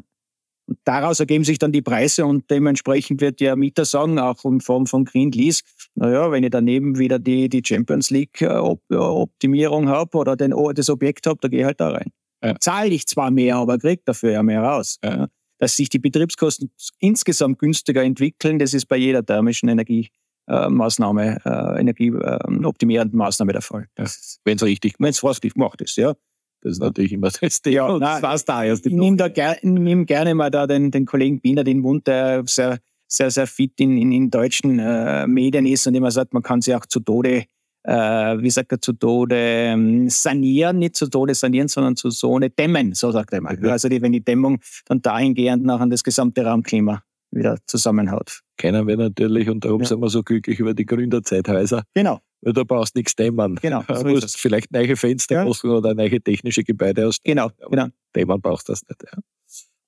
Und 0.66 0.80
daraus 0.86 1.20
ergeben 1.20 1.44
sich 1.44 1.60
dann 1.60 1.74
die 1.74 1.82
Preise 1.82 2.26
und 2.26 2.50
dementsprechend 2.50 3.20
wird 3.20 3.42
der 3.42 3.58
Mieter 3.58 3.84
sagen, 3.84 4.20
auch 4.20 4.46
in 4.46 4.62
Form 4.62 4.88
von 4.88 5.04
Green 5.04 5.34
Lease, 5.34 5.64
naja, 5.96 6.32
wenn 6.32 6.46
ich 6.46 6.52
daneben 6.52 6.98
wieder 6.98 7.20
die, 7.20 7.50
die 7.50 7.62
Champions 7.62 8.10
League 8.10 8.42
äh, 8.42 8.46
äh, 8.46 8.96
Optimierung 8.96 9.90
habe 9.90 10.18
oder 10.18 10.38
den, 10.38 10.54
das 10.76 10.90
Objekt 10.90 11.28
habe, 11.28 11.40
da 11.42 11.50
gehe 11.50 11.60
ich 11.60 11.66
halt 11.66 11.82
da 11.82 11.90
rein. 11.90 12.12
Ja. 12.42 12.58
Zahle 12.62 12.92
ich 12.92 13.06
zwar 13.06 13.32
mehr, 13.32 13.58
aber 13.58 13.78
kriege 13.78 14.04
dafür 14.06 14.32
ja 14.32 14.44
mehr 14.44 14.62
raus. 14.62 14.98
Ja. 15.04 15.28
Dass 15.58 15.76
sich 15.76 15.90
die 15.90 16.00
Betriebskosten 16.00 16.72
insgesamt 17.00 17.60
günstiger 17.60 18.02
entwickeln, 18.02 18.60
das 18.60 18.74
ist 18.74 18.86
bei 18.86 18.96
jeder 18.96 19.26
thermischen 19.26 19.68
Energie 19.68 20.08
äh, 20.48 20.70
Maßnahme, 20.70 21.40
äh, 21.46 21.80
energieoptimierenden 21.80 23.18
Maßnahme 23.18 23.54
der 23.54 23.62
Fall. 23.62 23.88
Ja. 23.98 24.06
Wenn 24.44 24.56
es 24.56 24.64
richtig, 24.64 24.96
wenn 25.00 25.10
es 25.10 25.24
richtig 25.24 25.54
gemacht 25.54 25.82
ist, 25.82 25.96
ja. 25.98 26.14
Das 26.62 26.74
ist 26.74 26.80
natürlich 26.80 27.12
immer 27.12 27.30
das 27.30 27.62
Thema. 27.62 27.76
Ja, 27.76 28.00
nein, 28.00 28.22
das 28.22 28.46
da 28.46 28.64
erst. 28.64 28.86
Ich 28.86 28.94
nehme 28.94 29.30
ger 29.32 29.58
nehm 29.64 30.06
gerne 30.06 30.34
mal 30.34 30.50
da 30.50 30.66
den, 30.66 30.92
den 30.92 31.06
Kollegen 31.06 31.42
Biener 31.42 31.64
den 31.64 31.80
Mund, 31.80 32.08
der 32.08 32.44
sehr, 32.46 32.80
sehr, 33.08 33.32
sehr 33.32 33.48
fit 33.48 33.74
in, 33.80 33.98
in, 33.98 34.12
in 34.14 34.30
deutschen 34.30 34.80
äh, 34.80 35.28
Medien 35.28 35.66
ist 35.66 35.88
und 35.88 35.96
immer 35.96 36.10
sagt, 36.10 36.34
man 36.34 36.42
kann 36.42 36.62
sie 36.62 36.74
auch 36.74 36.86
zu 36.86 37.02
Tode, 37.02 37.46
äh, 37.84 37.94
wie 37.94 38.50
sagt 38.50 38.72
er, 38.72 38.80
zu 38.80 38.94
Tode 38.94 39.36
ähm, 39.38 40.10
sanieren, 40.10 40.80
nicht 40.80 40.96
zu 40.96 41.08
Tode 41.08 41.36
sanieren, 41.36 41.68
sondern 41.68 41.98
zu 41.98 42.10
Sohne 42.10 42.50
dämmen, 42.50 42.94
so 42.94 43.12
sagt 43.12 43.34
er 43.34 43.42
mal. 43.42 43.60
Ja. 43.62 43.72
Also 43.72 43.90
die, 43.90 44.02
wenn 44.02 44.14
die 44.14 44.24
Dämmung 44.24 44.60
dann 44.86 45.02
dahingehend 45.02 45.66
nachher 45.66 45.88
das 45.88 46.04
gesamte 46.04 46.46
Raumklima 46.46 47.04
wieder 47.36 47.58
zusammenhaut. 47.66 48.42
Kennen 48.58 48.88
wir 48.88 48.98
natürlich 48.98 49.50
und 49.50 49.66
darum 49.66 49.82
ja. 49.82 49.88
sind 49.88 50.00
wir 50.00 50.10
so 50.10 50.24
glücklich 50.24 50.60
über 50.60 50.74
die 50.74 50.86
Gründerzeithäuser. 50.86 51.84
Genau. 51.94 52.20
Weil 52.42 52.54
du 52.54 52.66
brauchst 52.66 52.96
nichts 52.96 53.16
dämmern. 53.16 53.56
Genau. 53.62 53.84
So 53.88 54.04
du 54.04 54.10
musst 54.10 54.38
vielleicht 54.38 54.72
neue 54.72 54.96
Fenster 54.96 55.36
ja. 55.36 55.46
machen 55.46 55.70
oder 55.70 55.94
neue 55.94 56.22
technische 56.22 56.64
Gebäude 56.64 57.08
aus. 57.08 57.18
Genau, 57.24 57.50
genau. 57.70 57.88
Dämmern 58.16 58.42
brauchst 58.42 58.68
du 58.70 58.74
das 58.74 58.84
nicht. 58.88 59.04
Ja. 59.04 59.20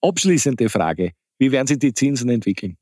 Abschließende 0.01 0.69
Frage. 0.69 1.11
Wie 1.37 1.51
werden 1.51 1.67
sich 1.67 1.79
die 1.79 1.93
Zinsen 1.93 2.29
entwickeln? 2.29 2.77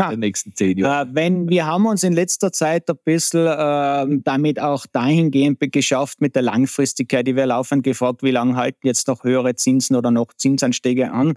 in 0.00 0.10
den 0.10 0.20
nächsten 0.20 0.54
zehn 0.54 0.78
Jahren? 0.78 1.08
Äh, 1.08 1.14
wenn, 1.14 1.48
wir 1.48 1.66
haben 1.66 1.86
uns 1.86 2.02
in 2.02 2.12
letzter 2.12 2.52
Zeit 2.52 2.88
ein 2.90 2.96
bisschen 3.04 3.46
äh, 3.46 4.20
damit 4.24 4.60
auch 4.60 4.86
dahingehend 4.86 5.60
geschafft 5.72 6.20
mit 6.20 6.34
der 6.34 6.42
Langfristigkeit, 6.42 7.26
die 7.26 7.36
wir 7.36 7.46
laufend 7.46 7.84
gefragt, 7.84 8.22
wie 8.22 8.30
lange 8.30 8.56
halten 8.56 8.86
jetzt 8.86 9.08
noch 9.08 9.24
höhere 9.24 9.54
Zinsen 9.54 9.96
oder 9.96 10.10
noch 10.10 10.32
Zinsanstiege 10.36 11.12
an? 11.12 11.34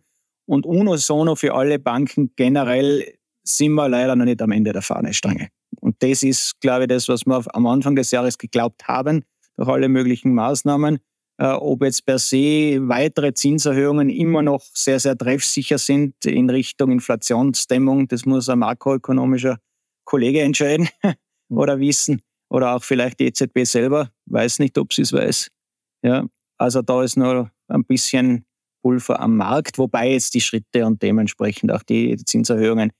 Und 0.47 0.65
unisono 0.65 1.35
für 1.35 1.53
alle 1.53 1.77
Banken 1.77 2.31
generell 2.35 3.13
sind 3.43 3.73
wir 3.73 3.89
leider 3.89 4.15
noch 4.15 4.25
nicht 4.25 4.41
am 4.41 4.51
Ende 4.51 4.73
der 4.73 4.81
Fahnenstange. 4.81 5.49
Und 5.81 6.01
das 6.01 6.23
ist, 6.23 6.59
glaube 6.61 6.83
ich, 6.83 6.87
das, 6.87 7.07
was 7.07 7.25
wir 7.25 7.43
am 7.53 7.67
Anfang 7.67 7.95
des 7.95 8.11
Jahres 8.11 8.37
geglaubt 8.37 8.87
haben, 8.87 9.23
durch 9.57 9.69
alle 9.69 9.89
möglichen 9.89 10.33
Maßnahmen. 10.33 10.99
äh, 11.39 11.51
ob 11.51 11.83
jetzt 11.83 12.05
per 12.05 12.19
se 12.19 12.79
weitere 12.87 13.33
Zinserhöhungen 13.33 14.09
immer 14.09 14.41
noch 14.41 14.61
sehr, 14.73 14.99
sehr 14.99 15.17
treffsicher 15.17 15.77
sind 15.77 16.25
in 16.25 16.49
Richtung 16.49 16.91
Inflationsdämmung. 16.91 18.07
Das 18.07 18.25
muss 18.25 18.49
ein 18.49 18.59
makroökonomischer 18.59 19.59
Kollege 20.03 20.41
entscheiden 20.41 20.89
oder 21.49 21.79
wissen. 21.79 22.21
Oder 22.49 22.75
auch 22.75 22.83
vielleicht 22.83 23.19
die 23.19 23.25
EZB 23.25 23.65
selber. 23.65 24.11
Weiß 24.25 24.59
nicht, 24.59 24.77
ob 24.77 24.93
sie 24.93 25.03
es 25.03 25.13
weiß. 25.13 25.49
Ja, 26.01 26.25
also 26.57 26.81
da 26.81 27.03
ist 27.03 27.17
noch 27.17 27.49
ein 27.67 27.83
bisschen 27.83 28.46
Pulver 28.87 29.19
am 29.19 29.35
Markt, 29.35 29.77
wobei 29.77 30.13
jetzt 30.13 30.33
die 30.33 30.39
Schritte 30.39 30.85
und 30.85 31.03
dementsprechend 31.03 31.73
auch 31.73 31.83
die 31.83 32.15
Zinserhöhungen 32.15 32.93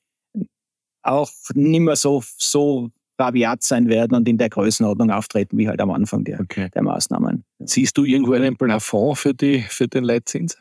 auch 1.01 1.31
nicht 1.53 1.79
mehr 1.79 1.95
so, 1.95 2.21
so 2.37 2.89
rabiat 3.17 3.63
sein 3.63 3.87
werden 3.87 4.13
und 4.13 4.27
in 4.27 4.37
der 4.37 4.49
Größenordnung 4.49 5.11
auftreten, 5.11 5.57
wie 5.57 5.69
halt 5.69 5.79
am 5.79 5.91
Anfang 5.91 6.25
der, 6.25 6.41
okay. 6.41 6.69
der 6.75 6.83
Maßnahmen. 6.83 7.45
Siehst 7.59 7.97
du 7.97 8.03
irgendwo 8.03 8.33
einen 8.33 8.57
Plafond 8.57 9.17
für, 9.17 9.33
die, 9.33 9.61
für 9.61 9.87
den 9.87 10.03
Leitzins? 10.03 10.57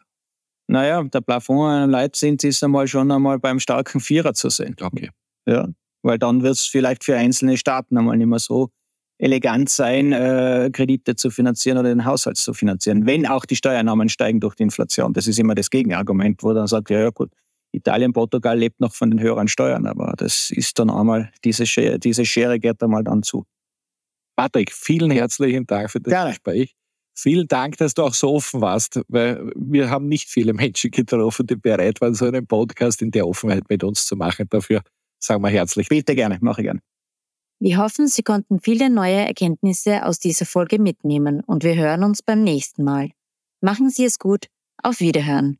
Naja, 0.68 1.02
der 1.02 1.22
Plafond 1.22 1.72
einem 1.72 1.90
Leitzins 1.90 2.44
ist 2.44 2.62
einmal 2.62 2.86
schon 2.86 3.10
einmal 3.10 3.40
beim 3.40 3.58
starken 3.58 3.98
Vierer 3.98 4.32
zu 4.32 4.48
sehen. 4.48 4.76
Okay. 4.80 5.10
Ja, 5.48 5.68
weil 6.02 6.18
dann 6.20 6.44
wird 6.44 6.54
es 6.54 6.66
vielleicht 6.66 7.02
für 7.02 7.16
einzelne 7.16 7.56
Staaten 7.56 7.98
einmal 7.98 8.16
nicht 8.16 8.28
mehr 8.28 8.38
so 8.38 8.70
elegant 9.18 9.68
sein, 9.68 10.12
äh, 10.12 10.70
Kredite 10.72 11.16
zu 11.16 11.30
finanzieren 11.30 11.78
oder 11.78 11.88
den 11.88 12.04
Haushalt 12.04 12.36
zu 12.36 12.52
finanzieren, 12.52 13.06
wenn 13.06 13.26
auch 13.26 13.44
die 13.44 13.56
Steuereinnahmen 13.56 14.08
steigen 14.08 14.40
durch 14.40 14.54
die 14.54 14.64
Inflation. 14.64 15.12
Das 15.12 15.26
ist 15.26 15.38
immer 15.38 15.54
das 15.54 15.70
Gegenargument, 15.70 16.42
wo 16.42 16.52
dann 16.52 16.66
sagt, 16.66 16.90
ja, 16.90 17.00
ja 17.00 17.10
gut, 17.10 17.30
Italien, 17.72 18.12
Portugal 18.12 18.58
lebt 18.58 18.80
noch 18.80 18.94
von 18.94 19.10
den 19.10 19.20
höheren 19.20 19.48
Steuern, 19.48 19.86
aber 19.86 20.14
das 20.16 20.50
ist 20.50 20.78
dann 20.78 20.90
einmal, 20.90 21.30
diese 21.44 21.66
Schere, 21.66 21.98
diese 21.98 22.24
Schere 22.24 22.58
geht 22.58 22.82
einmal 22.82 23.04
dann 23.04 23.22
zu. 23.22 23.44
Patrick, 24.36 24.72
vielen 24.72 25.10
herzlichen 25.10 25.66
Dank 25.66 25.90
für 25.90 26.00
das 26.00 26.12
Gerne. 26.12 26.30
Gespräch. 26.30 26.74
Vielen 27.18 27.48
Dank, 27.48 27.78
dass 27.78 27.94
du 27.94 28.02
auch 28.02 28.12
so 28.12 28.34
offen 28.34 28.60
warst, 28.60 29.00
weil 29.08 29.50
wir 29.56 29.88
haben 29.88 30.06
nicht 30.06 30.28
viele 30.28 30.52
Menschen 30.52 30.90
getroffen, 30.90 31.46
die 31.46 31.56
bereit 31.56 32.00
waren, 32.02 32.14
so 32.14 32.26
einen 32.26 32.46
Podcast 32.46 33.00
in 33.00 33.10
der 33.10 33.26
Offenheit 33.26 33.64
mit 33.70 33.82
uns 33.82 34.04
zu 34.04 34.16
machen. 34.16 34.46
Dafür 34.50 34.82
sagen 35.18 35.42
wir 35.42 35.48
herzlich. 35.48 35.88
Bitte 35.88 36.14
gerne, 36.14 36.36
mache 36.42 36.60
ich 36.60 36.66
gerne. 36.66 36.80
Wir 37.58 37.78
hoffen, 37.78 38.06
Sie 38.06 38.22
konnten 38.22 38.60
viele 38.60 38.90
neue 38.90 39.26
Erkenntnisse 39.26 40.04
aus 40.04 40.18
dieser 40.18 40.44
Folge 40.44 40.78
mitnehmen 40.78 41.40
und 41.40 41.64
wir 41.64 41.74
hören 41.74 42.04
uns 42.04 42.22
beim 42.22 42.42
nächsten 42.42 42.84
Mal. 42.84 43.10
Machen 43.60 43.88
Sie 43.88 44.04
es 44.04 44.18
gut. 44.18 44.48
Auf 44.82 45.00
Wiederhören. 45.00 45.58